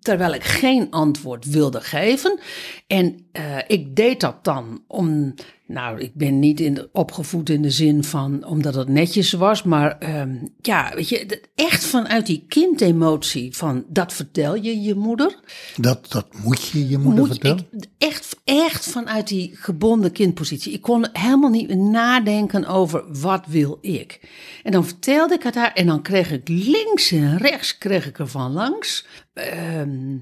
terwijl 0.01 0.35
ik 0.35 0.45
geen 0.45 0.91
antwoord 0.91 1.45
wilde 1.45 1.81
geven. 1.81 2.39
En 2.87 3.27
eh, 3.33 3.59
ik 3.67 3.97
deed 3.97 4.21
dat 4.21 4.45
dan 4.45 4.85
om. 4.87 5.35
Nou, 5.67 6.01
ik 6.01 6.15
ben 6.15 6.39
niet 6.39 6.61
in 6.61 6.75
de- 6.75 6.89
opgevoed 6.93 7.49
in 7.51 7.63
de 7.63 7.71
zin 7.71 8.05
van 8.05 8.45
omdat 8.45 8.75
het 8.75 8.89
netjes 8.89 9.33
was, 9.33 9.63
maar 9.63 9.99
ehm, 9.99 10.35
ja, 10.61 10.93
weet 10.95 11.09
je, 11.09 11.41
echt 11.55 11.85
vanuit 11.85 12.27
die 12.27 12.45
kindemotie 12.49 13.57
van 13.57 13.85
dat 13.89 14.13
vertel 14.13 14.55
je 14.55 14.81
je 14.83 14.95
moeder. 14.95 15.39
dat, 15.77 16.11
dat 16.13 16.27
moet 16.43 16.69
je 16.69 16.89
je 16.89 16.99
moeder 16.99 17.19
Moet 17.21 17.29
vertellen. 17.29 17.67
ik, 17.71 17.85
echt, 17.99 18.37
echt 18.45 18.87
vanuit 18.89 19.29
die 19.29 19.51
gebonden 19.57 20.13
kindpositie. 20.13 20.73
Ik 20.73 20.81
kon 20.83 21.07
helemaal 21.13 21.51
niet 21.51 21.75
nadenken 21.75 22.67
over 22.67 23.21
wat 23.21 23.47
wil 23.47 23.79
ik. 23.81 24.21
En 24.63 24.73
dan 24.73 24.85
vertelde 24.87 25.35
ik 25.35 25.43
het 25.43 25.55
haar 25.55 25.73
en 25.73 25.87
dan 25.87 26.03
kreeg 26.03 26.31
ik 26.33 26.49
links 26.49 27.11
en 27.13 27.37
rechts 27.39 27.79
kreeg 27.79 28.07
ik 28.07 28.19
er 28.19 28.29
van 28.29 28.53
langs. 28.53 29.07
Ehm, 29.35 30.17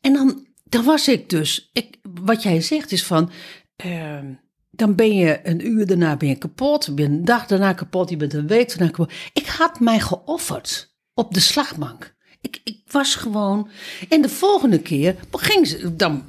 en 0.00 0.12
dan, 0.12 0.46
dan 0.64 0.84
was 0.84 1.08
ik 1.08 1.30
dus, 1.30 1.70
ik, 1.72 1.96
wat 2.22 2.42
jij 2.42 2.60
zegt 2.60 2.92
is 2.92 3.04
van, 3.04 3.30
ehm, 3.76 4.32
dan 4.78 4.94
ben 4.94 5.16
je 5.16 5.40
een 5.42 5.66
uur 5.66 5.86
daarna 5.86 6.16
ben 6.16 6.28
je 6.28 6.34
kapot, 6.34 6.92
je 6.96 7.04
een 7.04 7.24
dag 7.24 7.46
daarna 7.46 7.72
kapot, 7.72 8.10
je 8.10 8.16
bent 8.16 8.34
een 8.34 8.46
week 8.46 8.68
daarna 8.68 8.92
kapot. 8.92 9.12
Ik 9.32 9.46
had 9.46 9.80
mij 9.80 10.00
geofferd 10.00 10.94
op 11.14 11.34
de 11.34 11.40
slagbank. 11.40 12.14
Ik, 12.40 12.60
ik 12.64 12.80
was 12.86 13.14
gewoon. 13.14 13.68
En 14.08 14.22
de 14.22 14.28
volgende 14.28 14.80
keer 14.80 15.16
ging 15.30 15.66
ze. 15.66 15.96
Dan 15.96 16.24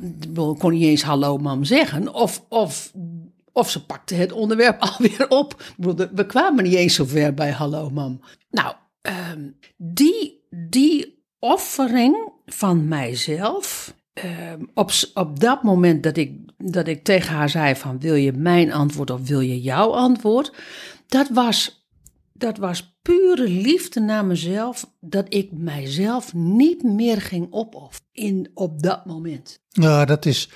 kon 0.57 0.71
niet 0.71 0.83
eens 0.83 1.01
hallo 1.01 1.37
mam 1.37 1.63
zeggen. 1.63 2.13
Of, 2.13 2.45
of, 2.47 2.91
of 3.51 3.69
ze 3.69 3.85
pakte 3.85 4.15
het 4.15 4.31
onderwerp 4.31 4.81
alweer 4.89 5.29
op. 5.29 5.63
We 6.13 6.25
kwamen 6.25 6.63
niet 6.63 6.73
eens 6.73 6.95
zo 6.95 7.05
ver 7.05 7.33
bij 7.33 7.51
hallo 7.51 7.89
mam. 7.89 8.21
Nou, 8.49 8.75
ehm, 9.01 9.49
die, 9.77 10.47
die 10.49 11.23
offering 11.39 12.31
van 12.45 12.87
mijzelf. 12.87 13.93
Ehm, 14.21 14.61
op, 14.73 14.91
op 15.13 15.39
dat 15.39 15.63
moment 15.63 16.03
dat 16.03 16.17
ik, 16.17 16.31
dat 16.57 16.87
ik 16.87 17.03
tegen 17.03 17.33
haar 17.35 17.49
zei 17.49 17.75
van 17.75 17.99
wil 17.99 18.15
je 18.15 18.31
mijn 18.33 18.71
antwoord 18.73 19.09
of 19.11 19.27
wil 19.27 19.39
je 19.39 19.61
jouw 19.61 19.89
antwoord. 19.93 20.51
Dat 21.07 21.29
was 21.29 21.77
dat 22.33 22.57
was 22.57 22.97
pure 23.01 23.47
liefde 23.49 23.99
naar 23.99 24.25
mezelf, 24.25 24.91
dat 24.99 25.25
ik 25.33 25.49
mijzelf 25.51 26.33
niet 26.33 26.83
meer 26.83 27.21
ging 27.21 27.47
opofferen 27.49 28.07
in, 28.11 28.51
op 28.53 28.81
dat 28.83 29.05
moment. 29.05 29.59
Ja, 29.69 30.05
dat, 30.05 30.25
is, 30.25 30.49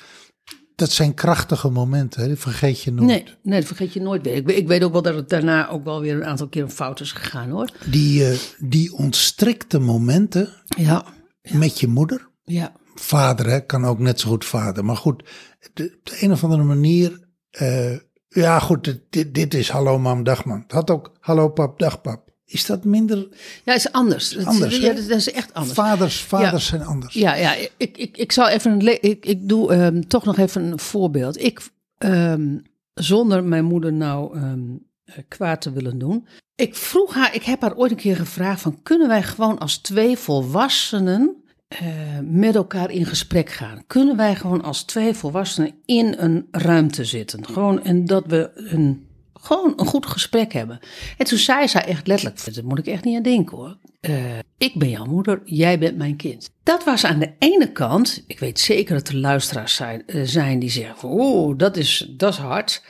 dat 0.76 0.92
zijn 0.92 1.14
krachtige 1.14 1.70
momenten. 1.70 2.22
Hè? 2.22 2.28
Die 2.28 2.36
vergeet 2.36 2.82
je 2.82 2.92
nooit. 2.92 3.08
Nee, 3.08 3.24
nee, 3.44 3.60
dat 3.60 3.68
vergeet 3.68 3.94
je 3.94 4.02
nooit 4.02 4.24
weer. 4.24 4.36
Ik, 4.36 4.46
weet- 4.46 4.58
ik 4.58 4.68
weet 4.68 4.84
ook 4.84 4.92
wel 4.92 5.02
dat 5.02 5.16
het 5.16 5.30
daarna 5.30 5.70
ook 5.70 5.84
wel 5.84 6.02
weer 6.02 6.16
een 6.16 6.26
aantal 6.26 6.48
keer 6.50 6.70
fout 6.70 7.00
is 7.00 7.12
gegaan 7.12 7.50
hoor. 7.50 7.70
Die, 7.86 8.26
eh, 8.30 8.38
die 8.60 8.94
ontstrikte 8.94 9.80
momenten 9.80 10.50
Ja, 10.78 11.06
met 11.52 11.80
je 11.80 11.88
moeder. 11.88 12.30
ja. 12.44 12.72
Vader 12.96 13.50
hè, 13.50 13.60
kan 13.66 13.86
ook 13.86 14.00
net 14.00 14.20
zo 14.20 14.30
goed 14.30 14.46
vader. 14.46 14.86
Maar 14.86 14.98
goed, 14.98 15.24
de, 15.74 15.84
op 16.00 16.06
de 16.06 16.18
een 16.24 16.32
of 16.32 16.44
andere 16.44 16.64
manier. 16.64 17.28
eh, 17.50 17.98
ja, 18.28 18.60
goed, 18.60 19.00
dit- 19.10 19.34
dit, 19.36 19.54
is 19.54 19.70
hallo 19.70 20.00
mam, 20.00 20.24
dag 20.24 20.46
man. 20.46 20.62
Het 20.62 20.72
had 20.72 20.90
ook 20.90 21.12
hallo 21.20 21.50
pap, 21.50 21.80
dag 21.80 22.02
pap. 22.02 22.32
Is 22.46 22.66
dat 22.66 22.84
minder? 22.84 23.28
Ja, 23.64 23.74
is 23.74 23.92
anders. 23.92 24.30
Dat, 24.30 24.46
Anders, 24.46 24.78
ja, 24.78 24.94
dat, 24.94 25.10
is 25.10 25.32
echt 25.32 25.54
anders. 25.54 25.74
Vaders, 25.74 26.22
vaders 26.22 26.66
zijn 26.66 26.84
anders. 26.86 27.14
Ja, 27.14 27.36
ja 27.36 27.56
ik, 27.78 27.98
ik, 27.98 28.18
ik 28.18 28.32
zal 28.32 28.48
even 28.50 28.72
een. 28.72 29.02
Ik, 29.02 29.26
ik 29.26 29.50
doe 29.50 29.74
ehm, 29.74 30.02
toch 30.02 30.26
nog 30.26 30.38
even 30.38 30.64
een 30.64 30.80
voorbeeld. 30.80 31.42
Ik, 31.44 31.62
ehm, 31.98 32.58
zonder 32.94 33.44
mijn 33.44 33.66
moeder 33.66 33.94
nou 33.94 34.38
ehm, 34.38 34.60
eh, 35.06 35.16
kwaad 35.28 35.62
te 35.62 35.72
willen 35.72 35.98
doen. 35.98 36.28
Ik 36.56 36.76
vroeg 36.76 37.14
haar, 37.14 37.36
ik 37.36 37.44
heb 37.44 37.62
haar 37.62 37.76
ooit 37.76 37.92
een 37.92 37.98
keer 37.98 38.16
gevraagd: 38.16 38.62
van, 38.62 38.82
kunnen 38.84 39.08
wij 39.08 39.24
gewoon 39.24 39.58
als 39.60 39.78
twee 39.78 40.18
volwassenen 40.18 41.43
eh, 41.80 42.20
met 42.22 42.56
elkaar 42.56 42.92
in 42.92 43.06
gesprek 43.06 43.50
gaan? 43.50 43.84
Kunnen 43.88 44.18
wij 44.18 44.36
gewoon 44.36 44.64
als 44.64 44.84
twee 44.84 45.14
volwassenen 45.14 45.74
in 45.86 46.16
een 46.18 46.48
ruimte 46.52 47.06
zitten? 47.06 47.46
Gewoon 47.46 47.84
en 47.84 48.06
dat 48.06 48.24
we 48.28 48.52
een. 48.56 49.12
Gewoon 49.34 49.74
een 49.76 49.86
goed 49.86 50.06
gesprek 50.06 50.54
hebben. 50.54 50.80
En 51.18 51.26
toen 51.26 51.38
zei 51.38 51.68
zij 51.68 51.86
echt 51.86 52.08
letterlijk: 52.08 52.56
Daar 52.56 52.66
moet 52.66 52.80
ik 52.80 52.88
echt 52.88 53.04
niet 53.04 53.16
aan 53.18 53.24
denken 53.24 53.58
hoor. 53.58 53.78
Eh, 54.00 54.38
ik 54.58 54.74
ben 54.76 54.90
jouw 54.90 55.06
moeder, 55.06 55.42
jij 55.46 55.80
bent 55.80 55.98
mijn 55.98 56.16
kind. 56.16 56.50
Dat 56.64 56.84
was 56.84 57.06
aan 57.06 57.20
de 57.20 57.32
ene 57.40 57.72
kant, 57.72 58.24
ik 58.28 58.40
weet 58.40 58.60
zeker 58.60 58.96
dat 58.96 59.08
er 59.08 59.16
luisteraars 59.16 59.76
zijn, 59.76 60.08
eh, 60.08 60.22
zijn 60.24 60.60
die 60.60 60.70
zeggen: 60.70 61.10
Oeh, 61.12 61.58
dat 61.58 61.78
is, 61.78 62.14
dat 62.18 62.34
is 62.34 62.40
hard. 62.40 62.84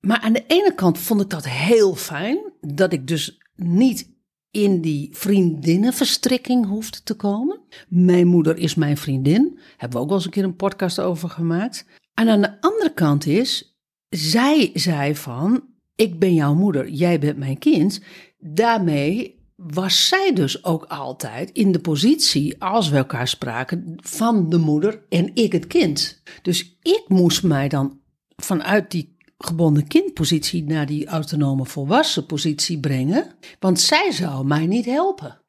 Maar 0.00 0.20
aan 0.20 0.32
de 0.32 0.44
ene 0.46 0.74
kant 0.74 0.98
vond 0.98 1.20
ik 1.20 1.30
dat 1.30 1.48
heel 1.48 1.94
fijn, 1.94 2.38
dat 2.60 2.92
ik 2.92 3.06
dus 3.06 3.38
niet 3.56 4.15
in 4.56 4.80
die 4.80 5.08
vriendinnenverstrikking 5.12 6.66
hoefde 6.66 7.02
te 7.02 7.14
komen. 7.14 7.60
Mijn 7.88 8.26
moeder 8.26 8.58
is 8.58 8.74
mijn 8.74 8.96
vriendin, 8.96 9.58
hebben 9.76 9.98
we 9.98 10.02
ook 10.02 10.08
wel 10.08 10.16
eens 10.16 10.24
een 10.24 10.30
keer 10.30 10.44
een 10.44 10.56
podcast 10.56 11.00
over 11.00 11.28
gemaakt. 11.28 11.86
En 12.14 12.28
aan 12.28 12.40
de 12.40 12.60
andere 12.60 12.92
kant 12.94 13.26
is, 13.26 13.78
zij 14.08 14.70
zei 14.74 15.16
van, 15.16 15.64
ik 15.94 16.18
ben 16.18 16.34
jouw 16.34 16.54
moeder, 16.54 16.88
jij 16.88 17.18
bent 17.18 17.36
mijn 17.36 17.58
kind. 17.58 18.00
Daarmee 18.38 19.34
was 19.56 20.08
zij 20.08 20.32
dus 20.34 20.64
ook 20.64 20.84
altijd 20.84 21.50
in 21.50 21.72
de 21.72 21.80
positie, 21.80 22.62
als 22.62 22.88
we 22.88 22.96
elkaar 22.96 23.28
spraken, 23.28 23.94
van 23.96 24.48
de 24.48 24.58
moeder 24.58 25.02
en 25.08 25.30
ik 25.34 25.52
het 25.52 25.66
kind. 25.66 26.22
Dus 26.42 26.78
ik 26.82 27.04
moest 27.08 27.42
mij 27.42 27.68
dan 27.68 28.00
vanuit 28.36 28.90
die 28.90 29.15
gebonden 29.38 29.86
kindpositie 29.86 30.64
naar 30.64 30.86
die 30.86 31.06
autonome 31.06 31.64
volwassen 31.64 32.26
positie 32.26 32.80
brengen, 32.80 33.34
want 33.58 33.80
zij 33.80 34.10
zou 34.12 34.46
mij 34.46 34.66
niet 34.66 34.84
helpen. 34.84 35.40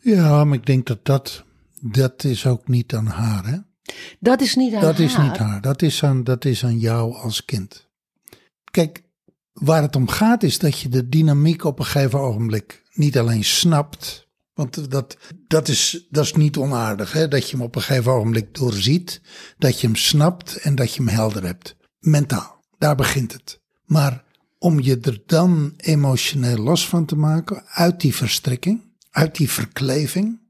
Ja, 0.00 0.44
maar 0.44 0.58
ik 0.58 0.66
denk 0.66 0.86
dat 0.86 1.04
dat, 1.04 1.44
dat 1.80 2.24
is 2.24 2.46
ook 2.46 2.68
niet 2.68 2.94
aan 2.94 3.06
haar. 3.06 3.46
Hè? 3.46 3.58
Dat 4.20 4.40
is 4.40 4.54
niet 4.54 4.74
aan 4.74 4.80
Dat 4.80 4.96
haar. 4.96 5.04
is 5.04 5.16
niet 5.16 5.36
haar. 5.36 5.60
Dat 5.60 5.82
is, 5.82 6.04
aan, 6.04 6.24
dat 6.24 6.44
is 6.44 6.64
aan 6.64 6.78
jou 6.78 7.14
als 7.14 7.44
kind. 7.44 7.88
Kijk, 8.70 9.02
waar 9.52 9.82
het 9.82 9.96
om 9.96 10.08
gaat 10.08 10.42
is 10.42 10.58
dat 10.58 10.78
je 10.78 10.88
de 10.88 11.08
dynamiek 11.08 11.64
op 11.64 11.78
een 11.78 11.84
gegeven 11.84 12.18
ogenblik 12.18 12.82
niet 12.92 13.18
alleen 13.18 13.44
snapt. 13.44 14.28
Want 14.54 14.90
dat, 14.90 15.16
dat, 15.46 15.68
is, 15.68 16.06
dat 16.10 16.24
is 16.24 16.34
niet 16.34 16.56
onaardig. 16.56 17.12
Hè? 17.12 17.28
Dat 17.28 17.50
je 17.50 17.56
hem 17.56 17.64
op 17.64 17.76
een 17.76 17.82
gegeven 17.82 18.12
ogenblik 18.12 18.54
doorziet. 18.54 19.20
Dat 19.58 19.80
je 19.80 19.86
hem 19.86 19.96
snapt 19.96 20.56
en 20.56 20.74
dat 20.74 20.94
je 20.94 21.02
hem 21.02 21.08
helder 21.14 21.44
hebt. 21.44 21.76
Mentaal. 21.98 22.53
Daar 22.78 22.94
begint 22.94 23.32
het. 23.32 23.60
Maar 23.84 24.24
om 24.58 24.80
je 24.80 24.98
er 25.00 25.22
dan 25.26 25.74
emotioneel 25.76 26.56
los 26.56 26.88
van 26.88 27.04
te 27.04 27.16
maken. 27.16 27.62
Uit 27.66 28.00
die 28.00 28.14
verstrikking. 28.14 28.82
Uit 29.10 29.36
die 29.36 29.50
verkleving. 29.50 30.40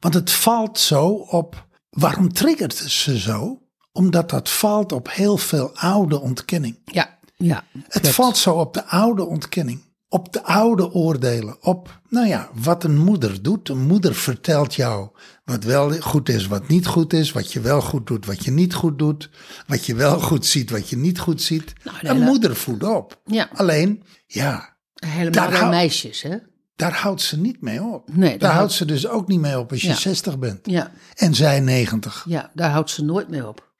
Want 0.00 0.14
het 0.14 0.30
valt 0.30 0.78
zo 0.78 1.06
op. 1.12 1.66
Waarom 1.90 2.32
triggert 2.32 2.78
het 2.78 2.90
ze 2.90 3.18
zo? 3.18 3.62
Omdat 3.92 4.30
dat 4.30 4.50
valt 4.50 4.92
op 4.92 5.10
heel 5.10 5.36
veel 5.36 5.76
oude 5.76 6.20
ontkenning. 6.20 6.78
Ja, 6.84 7.18
ja. 7.36 7.64
Het 7.88 8.08
valt 8.08 8.36
zo 8.36 8.54
op 8.54 8.74
de 8.74 8.84
oude 8.84 9.24
ontkenning. 9.24 9.82
Op 10.12 10.32
de 10.32 10.42
oude 10.42 10.90
oordelen, 10.92 11.56
op, 11.64 12.00
nou 12.08 12.26
ja, 12.26 12.50
wat 12.54 12.84
een 12.84 12.98
moeder 12.98 13.42
doet. 13.42 13.68
Een 13.68 13.86
moeder 13.86 14.14
vertelt 14.14 14.74
jou 14.74 15.08
wat 15.44 15.64
wel 15.64 15.90
goed 16.00 16.28
is, 16.28 16.46
wat 16.46 16.68
niet 16.68 16.86
goed 16.86 17.12
is, 17.12 17.32
wat 17.32 17.52
je 17.52 17.60
wel 17.60 17.80
goed 17.80 18.06
doet, 18.06 18.26
wat 18.26 18.44
je 18.44 18.50
niet 18.50 18.74
goed 18.74 18.98
doet, 18.98 19.30
wat 19.66 19.86
je 19.86 19.94
wel 19.94 20.20
goed 20.20 20.46
ziet, 20.46 20.70
wat 20.70 20.88
je 20.88 20.96
niet 20.96 21.18
goed 21.18 21.42
ziet. 21.42 21.72
Nou, 21.84 21.96
een 22.00 22.12
hele- 22.12 22.24
moeder 22.24 22.56
voedt 22.56 22.82
op. 22.84 23.20
Ja. 23.24 23.48
Alleen, 23.54 24.02
ja, 24.26 24.76
Helemaal 25.06 25.50
bij 25.50 25.68
meisjes, 25.68 26.22
hè? 26.22 26.36
daar 26.76 26.94
houdt 26.94 27.20
ze 27.20 27.40
niet 27.40 27.60
mee 27.60 27.82
op. 27.82 28.08
Nee, 28.14 28.28
daar 28.30 28.38
daar 28.38 28.48
houdt 28.48 28.56
houdt- 28.58 28.72
ze 28.72 28.84
dus 28.84 29.08
ook 29.08 29.28
niet 29.28 29.40
mee 29.40 29.58
op 29.58 29.70
als 29.70 29.82
je 29.82 29.88
Ja. 29.88 29.94
60 29.94 30.38
bent. 30.38 30.58
Ja, 30.70 30.90
En 31.14 31.34
zij 31.34 31.60
90. 31.60 32.24
ja, 32.28 32.50
daar 32.54 32.70
houdt 32.70 32.90
ze 32.90 33.04
nooit 33.04 33.28
mee 33.28 33.48
op. 33.48 33.72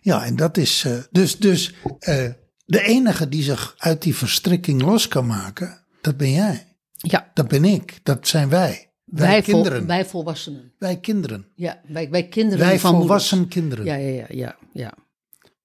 Ja, 0.00 0.24
en 0.24 0.36
dat 0.36 0.56
is. 0.56 0.84
eh, 0.86 0.92
dus 1.10 1.38
dus 1.38 1.74
eh, 1.98 2.28
de 2.70 2.82
enige 2.82 3.28
die 3.28 3.42
zich 3.42 3.74
uit 3.78 4.02
die 4.02 4.16
verstrikking 4.16 4.82
los 4.82 5.08
kan 5.08 5.26
maken, 5.26 5.84
dat 6.00 6.16
ben 6.16 6.30
jij. 6.32 6.66
Ja, 6.96 7.30
Dat 7.34 7.48
ben 7.48 7.64
ik. 7.64 7.98
Dat 8.02 8.28
zijn 8.28 8.48
wij. 8.48 8.90
Wij, 9.04 9.28
wij, 9.28 9.42
kinderen. 9.42 9.86
wij, 9.86 9.96
wij 9.96 10.06
volwassenen. 10.06 10.72
kinderen. 11.00 11.46
Ja, 11.54 11.80
wij, 11.88 12.10
wij 12.10 12.28
kinderen 12.28 12.66
Wij 12.66 12.78
van 12.78 12.94
volwassen 12.94 13.38
moeders. 13.38 13.60
kinderen. 13.60 13.84
Ja, 13.84 13.94
ja, 13.94 14.08
ja, 14.18 14.26
ja, 14.28 14.56
ja. 14.72 14.92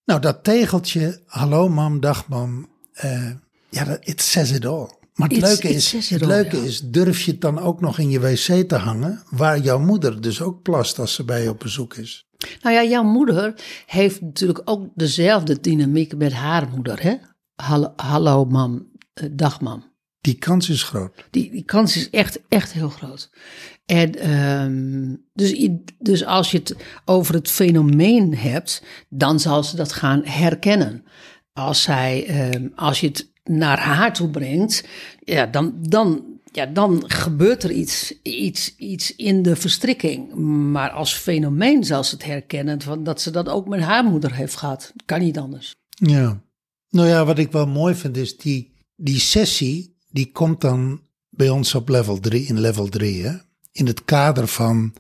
Nou, 0.06 0.20
dat 0.22 0.44
tegeltje, 0.44 1.22
hallo 1.26 1.70
mam, 1.70 2.00
dag 2.00 2.28
mam. 2.28 2.70
eh, 2.94 3.30
ja, 3.70 3.98
it 4.02 4.22
says 4.22 4.52
it 4.52 4.66
all. 4.66 4.90
Maar 5.14 5.28
het 5.28 5.38
It's- 5.38 5.50
leuke, 5.50 5.70
it 5.70 5.76
is, 5.94 6.10
het 6.10 6.22
all, 6.22 6.28
leuke 6.28 6.58
ja. 6.58 6.64
is, 6.64 6.82
durf 6.82 7.22
je 7.22 7.32
het 7.32 7.42
dan 7.42 7.60
ook 7.60 7.82
nog 7.82 8.00
in 8.00 8.10
je 8.10 8.20
wc 8.20 8.68
te 8.70 8.76
hangen, 8.76 9.24
waar 9.30 9.60
jouw 9.60 9.80
moeder 9.80 10.22
dus 10.22 10.42
ook 10.42 10.62
plast 10.62 11.00
als 11.00 11.14
ze 11.14 11.24
bij 11.24 11.44
je 11.44 11.50
op 11.50 11.60
bezoek 11.60 11.94
is. 11.96 12.26
Nou 12.62 12.76
ja, 12.76 12.84
jouw 12.84 13.04
moeder 13.04 13.54
heeft 13.86 14.22
natuurlijk 14.22 14.62
ook 14.66 14.88
dezelfde 14.96 15.60
dynamiek 15.60 16.18
met 16.18 16.34
haar 16.34 16.68
moeder, 16.76 17.04
hè? 17.04 17.16
Hallo, 17.56 17.94
hallo 17.96 18.46
mam, 18.46 18.88
eh, 19.14 19.26
dag 19.32 19.62
mam. 19.62 19.94
Die 20.22 20.38
kans 20.38 20.70
is 20.70 20.84
groot. 20.84 21.26
Die, 21.30 21.52
die 21.52 21.64
kans 21.64 21.96
is 21.96 22.10
echt, 22.10 22.40
echt 22.48 22.74
heel 22.74 22.90
groot. 22.90 23.30
En 23.86 24.16
ehm, 24.16 25.16
dus, 25.34 25.70
dus 26.00 26.26
als 26.26 26.52
je 26.52 26.58
het 26.58 26.76
over 27.06 27.34
het 27.34 27.50
fenomeen 27.50 28.36
hebt, 28.36 28.84
dan 29.10 29.40
zal 29.40 29.64
ze 29.64 29.76
dat 29.76 29.94
gaan 29.94 30.22
herkennen. 30.24 31.04
Als, 31.54 31.82
zij, 31.82 32.26
ehm, 32.28 32.68
als 32.76 33.00
je 33.00 33.08
het 33.08 33.32
naar 33.44 33.80
haar 33.80 34.14
toe 34.14 34.30
brengt, 34.30 34.88
ja, 35.20 35.46
dan, 35.46 35.76
dan, 35.82 36.35
ja, 36.56 36.66
dan 36.66 37.04
gebeurt 37.08 37.64
er 37.64 37.72
iets, 37.72 38.22
iets, 38.22 38.76
iets 38.76 39.16
in 39.16 39.42
de 39.42 39.56
verstrikking. 39.56 40.34
Maar 40.72 40.90
als 40.90 41.14
fenomeen 41.14 41.84
zal 41.84 42.04
ze 42.04 42.16
het 42.16 42.26
herkennen 42.26 42.82
van 42.82 43.04
dat 43.04 43.22
ze 43.22 43.32
dat 43.32 43.50
ook 43.50 43.68
met 43.68 43.80
haar 43.80 44.04
moeder 44.04 44.34
heeft 44.34 44.56
gehad. 44.56 44.94
Kan 45.06 45.20
niet 45.20 45.38
anders. 45.38 45.76
Ja. 45.90 46.44
Nou 46.90 47.08
ja, 47.08 47.26
wat 47.26 47.38
ik 47.38 47.52
wel 47.52 47.68
mooi 47.68 47.96
vind 47.96 48.18
is 48.18 48.38
die, 48.38 48.74
die 48.96 49.20
sessie, 49.20 49.98
die 50.10 50.32
komt 50.32 50.62
dan 50.62 51.02
bij 51.30 51.50
ons 51.50 51.76
op 51.76 51.90
level 51.90 52.20
3, 52.20 52.46
in 52.46 52.60
level 52.60 52.88
3, 52.88 53.24
hè? 53.24 53.38
In 53.72 53.88
het 53.88 54.06
kader 54.06 54.48
van, 54.48 54.94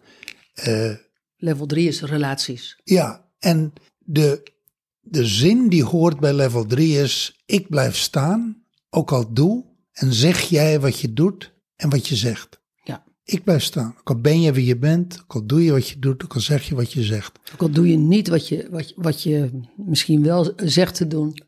eh, 0.53 0.91
Level 1.37 1.65
3 1.65 1.87
is 1.87 2.01
relaties. 2.01 2.79
ja, 2.83 3.29
en 3.39 3.73
de, 3.97 4.51
de 5.01 5.25
zin 5.25 5.69
die 5.69 5.83
hoort 5.83 6.19
bij 6.19 6.33
level 6.33 6.65
3 6.65 7.01
is, 7.01 7.41
ik 7.45 7.69
blijf 7.69 7.95
staan, 7.95 8.63
ook 8.89 9.11
al 9.11 9.33
doe 9.33 9.65
en 9.95 10.13
zeg 10.13 10.39
jij 10.41 10.79
wat 10.79 10.99
je 10.99 11.13
doet 11.13 11.53
en 11.75 11.89
wat 11.89 12.07
je 12.07 12.15
zegt. 12.15 12.59
Ja. 12.83 13.03
Ik 13.23 13.43
blijf 13.43 13.63
staan, 13.63 13.95
ook 13.99 14.09
al 14.09 14.19
ben 14.21 14.41
je 14.41 14.51
wie 14.51 14.65
je 14.65 14.77
bent, 14.77 15.19
ook 15.23 15.33
al 15.33 15.45
doe 15.45 15.63
je 15.63 15.71
wat 15.71 15.89
je 15.89 15.99
doet, 15.99 16.23
ook 16.23 16.33
al 16.33 16.41
zeg 16.41 16.63
je 16.67 16.75
wat 16.75 16.93
je 16.93 17.03
zegt. 17.03 17.39
Ook 17.53 17.61
al 17.61 17.69
doe 17.69 17.89
je 17.89 17.97
niet 17.97 18.27
wat 18.27 18.47
je, 18.47 18.67
wat, 18.71 18.93
wat 18.95 19.23
je 19.23 19.49
misschien 19.75 20.23
wel 20.23 20.53
zegt 20.57 20.95
te 20.95 21.07
doen. 21.07 21.43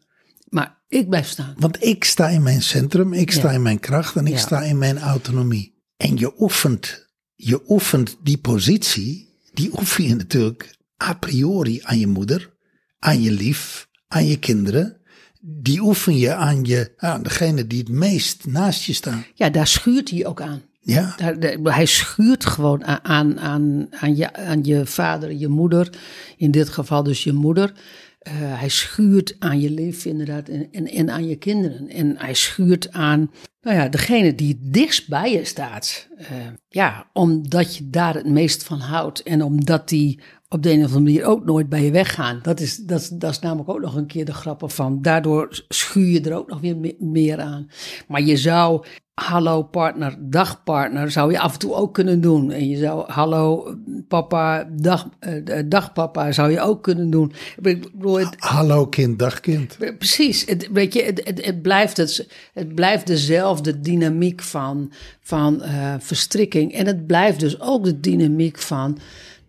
Maar 0.49 0.83
ik 0.87 1.09
blijf 1.09 1.27
staan. 1.27 1.55
Want 1.57 1.83
ik 1.83 2.03
sta 2.03 2.29
in 2.29 2.43
mijn 2.43 2.61
centrum, 2.61 3.13
ik 3.13 3.31
sta 3.31 3.47
Ja. 3.49 3.53
in 3.55 3.61
mijn 3.61 3.79
kracht 3.79 4.15
en 4.15 4.27
ik 4.27 4.33
Ja. 4.33 4.39
sta 4.39 4.61
in 4.63 4.77
mijn 4.77 4.99
autonomie. 4.99 5.75
En 5.97 6.17
je 6.17 6.33
oefent, 6.41 7.07
je 7.35 7.61
oefent 7.67 8.17
die 8.23 8.37
positie, 8.37 9.39
die 9.53 9.79
oefen 9.79 10.03
je 10.03 10.15
natuurlijk 10.15 10.77
a 11.03 11.13
priori 11.13 11.79
aan 11.83 11.99
je 11.99 12.07
moeder, 12.07 12.53
aan 12.99 13.21
je 13.21 13.31
lief, 13.31 13.87
aan 14.07 14.25
je 14.25 14.39
kinderen. 14.39 15.01
Die 15.41 15.81
oefen 15.81 16.17
je 16.17 16.33
aan, 16.33 16.63
je, 16.63 16.93
aan 16.97 17.23
degene 17.23 17.67
die 17.67 17.79
het 17.79 17.89
meest 17.89 18.45
naast 18.45 18.83
je 18.83 18.93
staan. 18.93 19.25
Ja, 19.33 19.49
daar 19.49 19.67
schuurt 19.67 20.09
hij 20.09 20.25
ook 20.25 20.41
aan. 20.41 20.61
Ja, 20.81 21.13
Daar, 21.17 21.39
daar- 21.39 21.75
hij 21.75 21.85
schuurt 21.85 22.45
gewoon 22.45 22.85
aan, 22.85 22.99
aan, 23.03 23.39
aan, 23.39 23.87
aan, 23.91 24.15
je, 24.15 24.33
aan 24.33 24.63
je 24.63 24.85
vader, 24.85 25.33
je 25.33 25.47
moeder. 25.47 25.89
In 26.37 26.51
dit 26.51 26.69
geval 26.69 27.03
dus 27.03 27.23
je 27.23 27.33
moeder. 27.33 27.73
Eh, 28.19 28.33
hij 28.37 28.69
schuurt 28.69 29.35
aan 29.39 29.59
je 29.61 29.71
leven 29.71 30.09
inderdaad 30.11 30.49
en, 30.49 30.67
en, 30.71 30.87
en 30.87 31.09
aan 31.11 31.27
je 31.27 31.35
kinderen. 31.35 31.89
En 31.89 32.15
hij 32.17 32.33
schuurt 32.33 32.91
aan 32.91 33.31
nou 33.61 33.77
ja, 33.77 33.87
degene 33.87 34.35
die 34.35 34.47
het 34.47 34.73
dichtst 34.73 35.07
bij 35.07 35.31
je 35.31 35.45
staat. 35.45 36.07
Eh, 36.17 36.25
ja, 36.69 37.07
omdat 37.13 37.75
je 37.75 37.89
daar 37.89 38.13
het 38.13 38.27
meest 38.29 38.63
van 38.63 38.79
houdt. 38.79 39.23
En 39.23 39.41
omdat 39.41 39.89
die 39.89 40.19
op 40.49 40.63
de 40.63 40.69
een 40.71 40.77
of 40.79 40.83
andere 40.85 40.99
manier 41.03 41.25
ook 41.25 41.45
nooit 41.45 41.69
bij 41.69 41.83
je 41.83 41.91
weggaan. 41.91 42.39
Dat 42.41 42.59
is, 42.59 42.75
dat, 42.77 42.99
is- 43.01 43.09
dat 43.09 43.31
is 43.31 43.39
namelijk 43.39 43.69
ook 43.69 43.81
nog 43.81 43.95
een 43.95 44.05
keer 44.07 44.25
de 44.25 44.33
grappen 44.33 44.69
van. 44.69 45.01
Daardoor 45.01 45.63
schuur 45.67 46.07
je 46.07 46.21
er 46.21 46.35
ook 46.37 46.49
nog 46.49 46.59
weer 46.59 46.77
me- 46.77 46.95
meer 46.99 47.39
aan. 47.39 47.67
Maar 48.07 48.21
je 48.21 48.37
zou 48.37 48.85
hallo 49.13 49.63
partner, 49.63 50.15
dag 50.19 50.63
partner, 50.63 51.11
zou 51.11 51.31
je 51.31 51.39
af 51.39 51.53
en 51.53 51.59
toe 51.59 51.73
ook 51.73 51.93
kunnen 51.93 52.21
doen. 52.21 52.51
En 52.51 52.69
je 52.69 52.77
zou 52.77 53.11
hallo 53.11 53.75
papa, 54.07 54.69
dag, 54.75 55.09
eh, 55.19 55.63
dag 55.65 55.93
papa, 55.93 56.31
zou 56.31 56.51
je 56.51 56.59
ook 56.61 56.83
kunnen 56.83 57.09
doen. 57.09 57.31
Ik 57.61 57.63
bedoel, 57.91 58.19
het, 58.19 58.35
hallo 58.37 58.87
kind, 58.87 59.19
dag 59.19 59.39
kind. 59.39 59.77
Precies, 59.97 60.45
het, 60.45 60.69
weet 60.71 60.93
je, 60.93 61.03
het, 61.03 61.21
het, 61.23 61.45
het, 61.45 61.61
blijft 61.61 61.97
het, 61.97 62.27
het 62.53 62.75
blijft 62.75 63.07
dezelfde 63.07 63.79
dynamiek 63.79 64.41
van, 64.41 64.91
van 65.21 65.61
eh, 65.61 65.93
verstrikking. 65.99 66.73
En 66.73 66.85
het 66.85 67.07
blijft 67.07 67.39
dus 67.39 67.61
ook 67.61 67.83
de 67.83 67.99
dynamiek 67.99 68.57
van, 68.59 68.97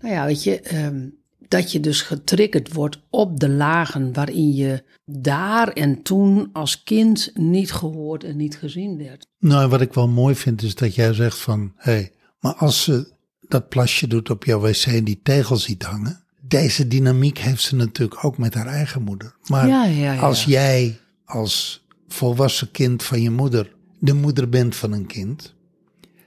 nou 0.01 0.15
ja, 0.15 0.27
weet 0.27 0.43
je, 0.43 0.61
ehm, 0.61 1.07
dat 1.49 1.73
je 1.73 1.81
dus 1.81 2.03
getriggerd 2.03 2.73
wordt 2.73 3.01
op 3.11 3.41
de 3.41 3.49
lagen 3.49 4.13
waarin 4.13 4.55
je 4.55 4.83
daar 5.05 5.69
en 5.69 6.03
toen 6.03 6.49
als 6.53 6.83
kind 6.83 7.31
niet 7.35 7.73
gehoord 7.73 8.25
en 8.25 8.37
niet 8.37 8.57
gezien 8.57 8.99
werd. 8.99 9.27
Nou, 9.39 9.69
wat 9.69 9.81
ik 9.81 9.93
wel 9.93 10.09
mooi 10.09 10.35
vind 10.35 10.63
is 10.63 10.75
dat 10.75 10.95
jij 10.95 11.13
zegt 11.13 11.39
van, 11.39 11.73
hé, 11.77 11.93
hey, 11.93 12.13
maar 12.41 12.55
als 12.55 12.83
ze 12.83 13.13
dat 13.41 13.69
plasje 13.69 14.07
doet 14.07 14.31
op 14.31 14.45
jouw 14.45 14.61
wc 14.61 14.87
en 14.87 15.05
die 15.05 15.21
tegel 15.23 15.57
ziet 15.57 15.83
hangen, 15.83 16.25
deze 16.41 16.89
dynamiek 16.89 17.39
heeft 17.39 17.63
ze 17.63 17.77
natuurlijk 17.77 18.25
ook 18.25 18.39
met 18.39 18.55
haar 18.55 18.67
eigen 18.67 19.03
moeder. 19.03 19.37
Maar 19.47 19.69
Ja, 19.69 19.85
ja, 19.85 20.13
ja. 20.13 20.21
als 20.21 20.45
jij 20.45 20.99
als 21.25 21.87
volwassen 22.09 22.71
kind 22.71 23.03
van 23.03 23.23
je 23.23 23.31
moeder 23.31 23.77
de 23.99 24.13
moeder 24.13 24.49
bent 24.49 24.77
van 24.77 24.93
een 24.93 25.07
kind, 25.07 25.55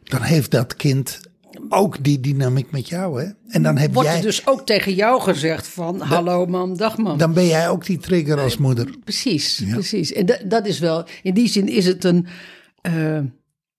dan 0.04 0.22
heeft 0.22 0.52
dat 0.52 0.76
kind 0.76 1.20
ook 1.70 2.04
die 2.04 2.20
dynamiek 2.20 2.72
met 2.72 2.90
jou, 2.90 3.24
hè? 3.24 3.30
En 3.48 3.64
dan 3.64 3.78
heb 3.78 3.94
Wordt 3.94 4.10
jij, 4.10 4.22
dus 4.22 4.48
ook 4.48 4.66
tegen 4.66 4.94
jou 4.94 5.22
gezegd 5.22 5.68
van, 5.68 6.02
hallo 6.02 6.46
mam, 6.46 6.78
dag 6.78 6.98
mam. 6.98 7.18
dan 7.18 7.34
ben 7.34 7.46
jij 7.46 7.70
ook 7.70 7.86
die 7.86 7.98
trigger 7.98 8.40
als 8.40 8.58
moeder. 8.58 8.88
Precies, 9.04 9.64
precies. 9.72 10.14
En 10.14 10.26
dat, 10.26 10.42
dat 10.46 10.66
is 10.66 10.80
wel, 10.80 11.06
in 11.22 11.34
die 11.34 11.48
zin 11.48 11.68
is 11.68 11.86
het 11.86 12.04
een, 12.04 12.28
eh, 12.82 13.20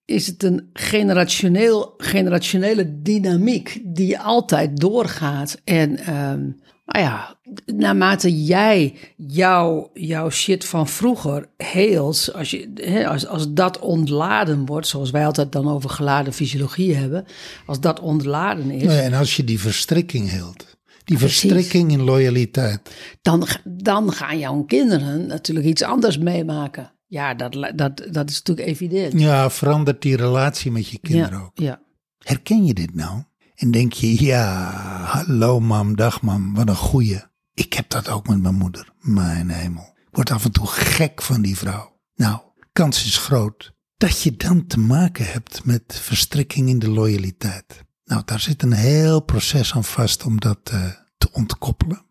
is 0.05 0.27
het 0.27 0.43
een 0.43 0.69
generationeel, 0.73 1.93
generationele 1.97 3.01
dynamiek 3.01 3.81
die 3.83 4.19
altijd 4.19 4.79
doorgaat. 4.79 5.61
En 5.63 5.97
ehm, 5.97 6.49
nou 6.85 7.05
ja, 7.05 7.37
naarmate 7.65 8.43
jij 8.43 8.95
jouw 9.17 9.89
jouw 9.93 10.29
shit 10.29 10.65
van 10.65 10.87
vroeger 10.87 11.49
heelt, 11.57 12.29
als, 12.33 12.51
je, 12.51 13.07
als, 13.07 13.27
als 13.27 13.53
dat 13.53 13.79
ontladen 13.79 14.65
wordt, 14.65 14.87
zoals 14.87 15.11
wij 15.11 15.25
altijd 15.25 15.51
dan 15.51 15.69
over 15.69 15.89
geladen 15.89 16.33
fysiologie 16.33 16.95
hebben, 16.95 17.25
als 17.65 17.79
dat 17.79 17.99
ontladen 17.99 18.71
is, 18.71 18.83
Nou 18.83 18.95
ja, 18.95 19.01
en 19.01 19.13
als 19.13 19.35
je 19.35 19.43
die 19.43 19.59
verstrikking 19.59 20.29
hield, 20.31 20.77
die 21.03 21.17
Precies. 21.17 21.39
verstrikking 21.39 21.91
in 21.91 22.01
loyaliteit, 22.01 22.79
dan, 23.21 23.47
dan 23.63 24.11
gaan 24.11 24.39
jouw 24.39 24.63
kinderen 24.63 25.27
natuurlijk 25.27 25.65
iets 25.65 25.81
anders 25.81 26.17
meemaken. 26.17 26.91
Ja, 27.07 27.33
dat, 27.33 27.53
dat, 27.75 28.07
dat 28.11 28.29
is 28.29 28.37
natuurlijk 28.37 28.67
evident. 28.67 29.19
ja, 29.19 29.49
verandert 29.49 30.01
die 30.01 30.15
relatie 30.15 30.71
met 30.71 30.87
je 30.87 30.99
kinderen 30.99 31.37
ja, 31.37 31.43
ook. 31.43 31.51
Ja. 31.53 31.81
Herken 32.17 32.65
je 32.65 32.73
dit 32.73 32.95
nou? 32.95 33.23
En 33.63 33.71
denk 33.71 33.93
je, 33.93 34.23
ja, 34.25 34.71
hallo 35.05 35.59
mam, 35.59 35.95
dag 35.95 36.21
mam, 36.21 36.53
wat 36.53 36.67
een 36.67 36.75
goeie. 36.75 37.21
Ik 37.53 37.73
heb 37.73 37.89
dat 37.89 38.09
ook 38.09 38.27
met 38.27 38.41
mijn 38.41 38.55
moeder, 38.55 38.93
mijn 38.99 39.49
hemel. 39.49 39.93
Ik 39.95 40.15
word 40.15 40.31
af 40.31 40.45
en 40.45 40.51
toe 40.51 40.67
gek 40.67 41.21
van 41.21 41.41
die 41.41 41.57
vrouw. 41.57 41.99
Nou, 42.15 42.39
kans 42.73 43.05
is 43.05 43.17
groot 43.17 43.73
dat 43.97 44.21
je 44.21 44.35
dan 44.35 44.67
te 44.67 44.79
maken 44.79 45.25
hebt 45.25 45.65
met 45.65 45.99
verstrikking 46.01 46.69
in 46.69 46.79
de 46.79 46.89
loyaliteit. 46.89 47.83
Nou, 48.05 48.21
daar 48.25 48.39
zit 48.39 48.63
een 48.63 48.73
heel 48.73 49.19
proces 49.19 49.73
aan 49.73 49.83
vast 49.83 50.23
om 50.23 50.39
dat 50.39 50.59
eh, 50.63 50.85
te 51.17 51.31
ontkoppelen. 51.31 52.05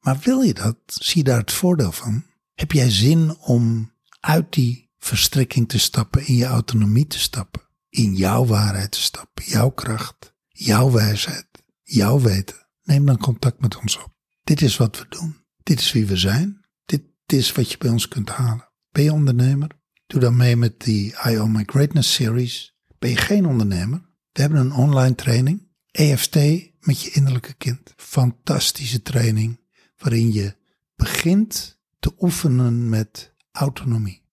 Maar 0.00 0.18
wil 0.22 0.40
je 0.40 0.54
dat? 0.54 0.76
Zie 0.86 1.16
je 1.16 1.24
daar 1.24 1.40
het 1.40 1.52
voordeel 1.52 1.92
van? 1.92 2.24
Heb 2.54 2.72
jij 2.72 2.90
zin 2.90 3.36
om 3.38 3.92
uit 4.20 4.52
die 4.52 4.90
verstrikking 4.98 5.68
te 5.68 5.78
stappen, 5.78 6.26
in 6.26 6.34
je 6.34 6.46
autonomie 6.46 7.06
te 7.06 7.18
stappen, 7.18 7.62
in 7.88 8.14
jouw 8.14 8.46
waarheid 8.46 8.90
te 8.90 9.00
stappen, 9.00 9.44
jouw 9.44 9.70
kracht, 9.70 10.34
jouw 10.56 10.90
wijsheid, 10.90 11.46
jouw 11.82 12.20
weten? 12.20 12.66
Neem 12.82 13.06
dan 13.06 13.18
contact 13.18 13.60
met 13.60 13.76
ons 13.76 13.96
op. 13.96 14.14
Dit 14.44 14.62
is 14.62 14.76
wat 14.76 14.98
we 14.98 15.06
doen. 15.08 15.36
Dit 15.62 15.80
is 15.80 15.92
wie 15.92 16.06
we 16.06 16.16
zijn. 16.16 16.64
Dit 16.84 17.02
is 17.26 17.52
wat 17.52 17.70
je 17.70 17.78
bij 17.78 17.90
ons 17.90 18.08
kunt 18.08 18.30
halen. 18.30 18.68
Ben 18.90 19.04
je 19.04 19.12
ondernemer? 19.12 19.70
Doe 20.06 20.20
dan 20.20 20.36
mee 20.36 20.56
met 20.56 20.80
die 20.80 21.14
I 21.26 21.38
Own 21.38 21.52
My 21.52 21.62
Greatness 21.66 22.14
series. 22.14 22.76
Ben 22.98 23.10
je 23.10 23.16
geen 23.16 23.46
ondernemer? 23.46 24.10
We 24.32 24.40
hebben 24.40 24.60
een 24.60 24.72
online 24.72 25.14
training. 25.14 25.68
EFT 25.90 26.34
met 26.80 27.00
je 27.00 27.10
innerlijke 27.10 27.54
kind. 27.54 27.92
Fantastische 27.96 29.02
training 29.02 29.60
waarin 29.96 30.32
je 30.32 30.56
begint 30.96 31.80
te 31.98 32.14
oefenen 32.18 32.88
met 32.88 33.34
autonomie. 33.50 34.25